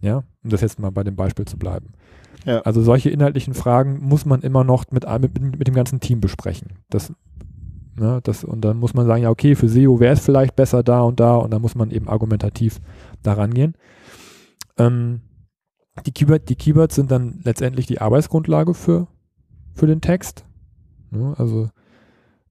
Ja, 0.00 0.22
um 0.44 0.50
das 0.50 0.60
jetzt 0.60 0.78
mal 0.78 0.90
bei 0.90 1.04
dem 1.04 1.16
Beispiel 1.16 1.44
zu 1.44 1.58
bleiben. 1.58 1.92
Ja. 2.46 2.60
Also 2.60 2.80
solche 2.80 3.10
inhaltlichen 3.10 3.52
Fragen 3.52 3.98
muss 4.00 4.24
man 4.24 4.40
immer 4.40 4.64
noch 4.64 4.84
mit, 4.90 5.04
mit, 5.20 5.58
mit 5.58 5.66
dem 5.66 5.74
ganzen 5.74 6.00
Team 6.00 6.20
besprechen. 6.20 6.68
Das, 6.88 7.12
ne, 8.00 8.20
das, 8.22 8.42
und 8.42 8.62
dann 8.62 8.78
muss 8.78 8.94
man 8.94 9.06
sagen, 9.06 9.22
ja, 9.22 9.30
okay, 9.30 9.54
für 9.54 9.68
SEO 9.68 10.00
wäre 10.00 10.14
es 10.14 10.20
vielleicht 10.20 10.56
besser 10.56 10.82
da 10.82 11.02
und 11.02 11.20
da 11.20 11.36
und 11.36 11.52
dann 11.52 11.62
muss 11.62 11.74
man 11.74 11.90
eben 11.90 12.08
argumentativ 12.08 12.80
daran 13.22 13.54
gehen. 13.54 13.74
Ähm, 14.78 15.20
die, 16.06 16.12
Keyword, 16.12 16.48
die 16.48 16.56
Keywords 16.56 16.94
sind 16.94 17.10
dann 17.10 17.40
letztendlich 17.44 17.86
die 17.86 18.00
Arbeitsgrundlage 18.00 18.74
für, 18.74 19.06
für 19.74 19.86
den 19.86 20.00
Text. 20.00 20.44
Ne, 21.10 21.34
also 21.36 21.68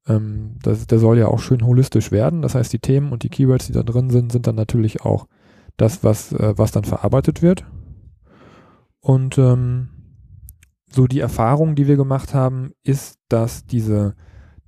ähm, 0.08 0.58
das, 0.62 0.88
der 0.88 1.00
soll 1.00 1.18
ja 1.18 1.28
auch 1.28 1.40
schön 1.40 1.66
holistisch 1.66 2.12
werden. 2.12 2.42
Das 2.42 2.56
heißt, 2.56 2.72
die 2.72 2.80
Themen 2.80 3.12
und 3.12 3.24
die 3.24 3.30
Keywords, 3.30 3.68
die 3.68 3.74
da 3.74 3.84
drin 3.84 4.10
sind, 4.10 4.32
sind 4.32 4.48
dann 4.48 4.56
natürlich 4.56 5.02
auch 5.02 5.28
das, 5.78 6.04
was, 6.04 6.32
äh, 6.32 6.54
was 6.58 6.72
dann 6.72 6.84
verarbeitet 6.84 7.42
wird. 7.42 7.66
Und 9.02 9.38
ähm, 9.38 9.90
so 10.92 11.08
die 11.08 11.20
Erfahrung, 11.20 11.76
die 11.76 11.88
wir 11.88 11.96
gemacht 11.96 12.34
haben, 12.34 12.72
ist, 12.84 13.18
dass 13.30 13.66
diese 13.66 14.16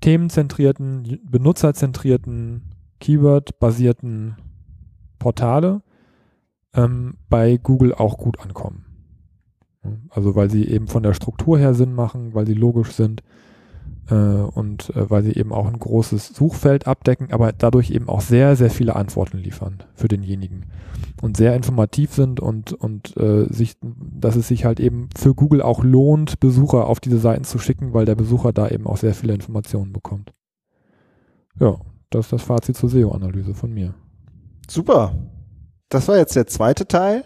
themenzentrierten, 0.02 1.20
benutzerzentrierten, 1.24 2.64
Keyword-basierten 3.00 4.36
Portale 5.20 5.82
ähm, 6.74 7.18
bei 7.30 7.58
Google 7.58 7.94
auch 7.94 8.18
gut 8.18 8.40
ankommen. 8.40 8.86
Also 10.10 10.36
weil 10.36 10.50
sie 10.50 10.68
eben 10.68 10.88
von 10.88 11.04
der 11.04 11.14
Struktur 11.14 11.58
her 11.58 11.74
Sinn 11.74 11.94
machen, 11.94 12.34
weil 12.34 12.46
sie 12.46 12.54
logisch 12.54 12.92
sind 12.92 13.24
und 14.14 14.90
äh, 14.96 15.10
weil 15.10 15.24
sie 15.24 15.34
eben 15.34 15.54
auch 15.54 15.68
ein 15.68 15.80
großes 15.80 16.28
Suchfeld 16.28 16.88
abdecken, 16.88 17.32
aber 17.32 17.54
dadurch 17.54 17.92
eben 17.92 18.10
auch 18.10 18.22
sehr, 18.22 18.56
sehr 18.56 18.70
viele 18.70 18.96
Antworten 18.96 19.38
liefern 19.38 19.84
für 19.94 20.08
denjenigen 20.08 20.66
und 21.22 21.38
sehr 21.38 21.56
informativ 21.56 22.14
sind 22.14 22.40
und, 22.40 22.74
und 22.74 23.16
äh, 23.18 23.46
sich, 23.52 23.78
dass 23.82 24.36
es 24.36 24.48
sich 24.48 24.66
halt 24.66 24.80
eben 24.80 25.10
für 25.16 25.34
Google 25.34 25.62
auch 25.62 25.84
lohnt, 25.84 26.40
Besucher 26.40 26.88
auf 26.88 27.00
diese 27.00 27.20
Seiten 27.20 27.44
zu 27.44 27.60
schicken, 27.60 27.94
weil 27.94 28.06
der 28.06 28.16
Besucher 28.16 28.52
da 28.52 28.68
eben 28.68 28.88
auch 28.88 28.98
sehr 28.98 29.14
viele 29.14 29.34
Informationen 29.34 29.94
bekommt. 29.94 30.34
Ja, 31.60 31.78
das 32.10 32.26
ist 32.26 32.34
das 32.34 32.42
Fazit 32.42 32.76
zur 32.76 32.90
SEO-Analyse 32.90 33.54
von 33.54 33.74
mir. 33.74 33.94
Super. 34.70 35.16
Das 35.90 36.08
war 36.08 36.18
jetzt 36.18 36.36
der 36.36 36.48
zweite 36.48 36.88
Teil. 36.88 37.24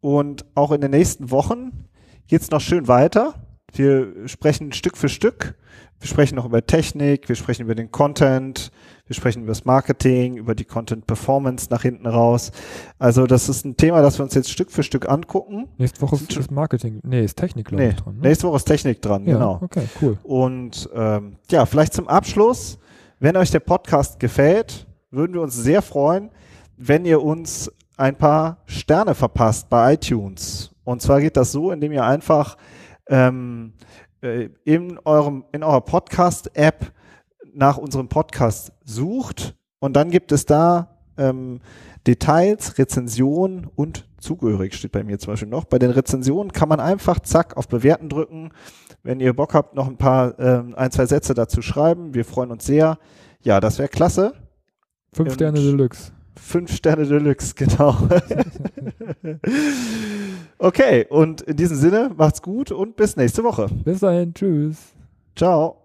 Und 0.00 0.44
auch 0.54 0.72
in 0.72 0.80
den 0.80 0.90
nächsten 0.90 1.30
Wochen 1.30 1.88
geht 2.26 2.42
es 2.42 2.50
noch 2.50 2.60
schön 2.60 2.88
weiter. 2.88 3.51
Wir 3.72 4.28
sprechen 4.28 4.72
Stück 4.72 4.96
für 4.96 5.08
Stück. 5.08 5.54
Wir 6.02 6.08
sprechen 6.08 6.34
noch 6.34 6.44
über 6.44 6.66
Technik, 6.66 7.28
wir 7.28 7.36
sprechen 7.36 7.62
über 7.62 7.76
den 7.76 7.92
Content, 7.92 8.72
wir 9.06 9.14
sprechen 9.14 9.42
über 9.42 9.52
das 9.52 9.64
Marketing, 9.64 10.36
über 10.36 10.56
die 10.56 10.64
Content 10.64 11.06
Performance 11.06 11.68
nach 11.70 11.82
hinten 11.82 12.08
raus. 12.08 12.50
Also 12.98 13.28
das 13.28 13.48
ist 13.48 13.64
ein 13.64 13.76
Thema, 13.76 14.02
das 14.02 14.18
wir 14.18 14.24
uns 14.24 14.34
jetzt 14.34 14.50
Stück 14.50 14.72
für 14.72 14.82
Stück 14.82 15.08
angucken. 15.08 15.68
Nächste 15.78 16.00
Woche 16.02 16.16
ist, 16.16 16.36
ist 16.36 16.50
Marketing, 16.50 16.98
nee, 17.04 17.24
ist 17.24 17.38
Technik 17.38 17.68
glaube 17.68 17.84
nee, 17.84 17.92
dran. 17.92 18.16
Ne? 18.16 18.22
Nächste 18.22 18.48
Woche 18.48 18.56
ist 18.56 18.64
Technik 18.64 19.00
dran, 19.00 19.24
ja, 19.26 19.34
genau. 19.34 19.60
Okay, 19.62 19.84
cool. 20.00 20.18
Und 20.24 20.90
ähm, 20.92 21.36
ja, 21.52 21.66
vielleicht 21.66 21.94
zum 21.94 22.08
Abschluss, 22.08 22.80
wenn 23.20 23.36
euch 23.36 23.52
der 23.52 23.60
Podcast 23.60 24.18
gefällt, 24.18 24.88
würden 25.12 25.34
wir 25.34 25.40
uns 25.40 25.54
sehr 25.54 25.82
freuen, 25.82 26.30
wenn 26.76 27.04
ihr 27.04 27.22
uns 27.22 27.70
ein 27.96 28.16
paar 28.16 28.56
Sterne 28.66 29.14
verpasst 29.14 29.68
bei 29.68 29.94
iTunes. 29.94 30.72
Und 30.82 31.00
zwar 31.00 31.20
geht 31.20 31.36
das 31.36 31.52
so, 31.52 31.70
indem 31.70 31.92
ihr 31.92 32.04
einfach 32.04 32.56
ähm, 33.08 33.74
äh, 34.22 34.48
in, 34.64 34.98
eurem, 35.04 35.44
in 35.52 35.62
eurer 35.62 35.80
Podcast-App 35.80 36.92
nach 37.54 37.78
unserem 37.78 38.08
Podcast 38.08 38.72
sucht 38.84 39.56
und 39.78 39.94
dann 39.94 40.10
gibt 40.10 40.32
es 40.32 40.46
da 40.46 40.98
ähm, 41.18 41.60
Details, 42.06 42.78
Rezensionen 42.78 43.68
und 43.74 44.08
zugehörig 44.18 44.74
steht 44.74 44.92
bei 44.92 45.04
mir 45.04 45.18
zum 45.18 45.32
Beispiel 45.32 45.48
noch. 45.48 45.64
Bei 45.64 45.78
den 45.78 45.90
Rezensionen 45.90 46.52
kann 46.52 46.68
man 46.68 46.80
einfach 46.80 47.20
zack 47.20 47.56
auf 47.56 47.68
Bewerten 47.68 48.08
drücken. 48.08 48.50
Wenn 49.02 49.20
ihr 49.20 49.34
Bock 49.34 49.54
habt, 49.54 49.74
noch 49.74 49.88
ein 49.88 49.96
paar, 49.96 50.38
ähm, 50.38 50.74
ein, 50.76 50.90
zwei 50.90 51.06
Sätze 51.06 51.34
dazu 51.34 51.60
schreiben. 51.62 52.14
Wir 52.14 52.24
freuen 52.24 52.50
uns 52.50 52.64
sehr. 52.64 52.98
Ja, 53.40 53.60
das 53.60 53.78
wäre 53.78 53.88
klasse. 53.88 54.34
Fünf 55.12 55.30
und 55.30 55.34
Sterne 55.34 55.60
Deluxe. 55.60 56.12
Fünf 56.44 56.74
Sterne 56.74 57.06
Deluxe, 57.06 57.54
genau. 57.56 57.96
okay, 60.58 61.06
und 61.08 61.40
in 61.42 61.56
diesem 61.56 61.76
Sinne, 61.76 62.10
macht's 62.16 62.42
gut 62.42 62.72
und 62.72 62.96
bis 62.96 63.16
nächste 63.16 63.44
Woche. 63.44 63.68
Bis 63.84 64.00
dahin, 64.00 64.34
tschüss. 64.34 64.76
Ciao. 65.36 65.81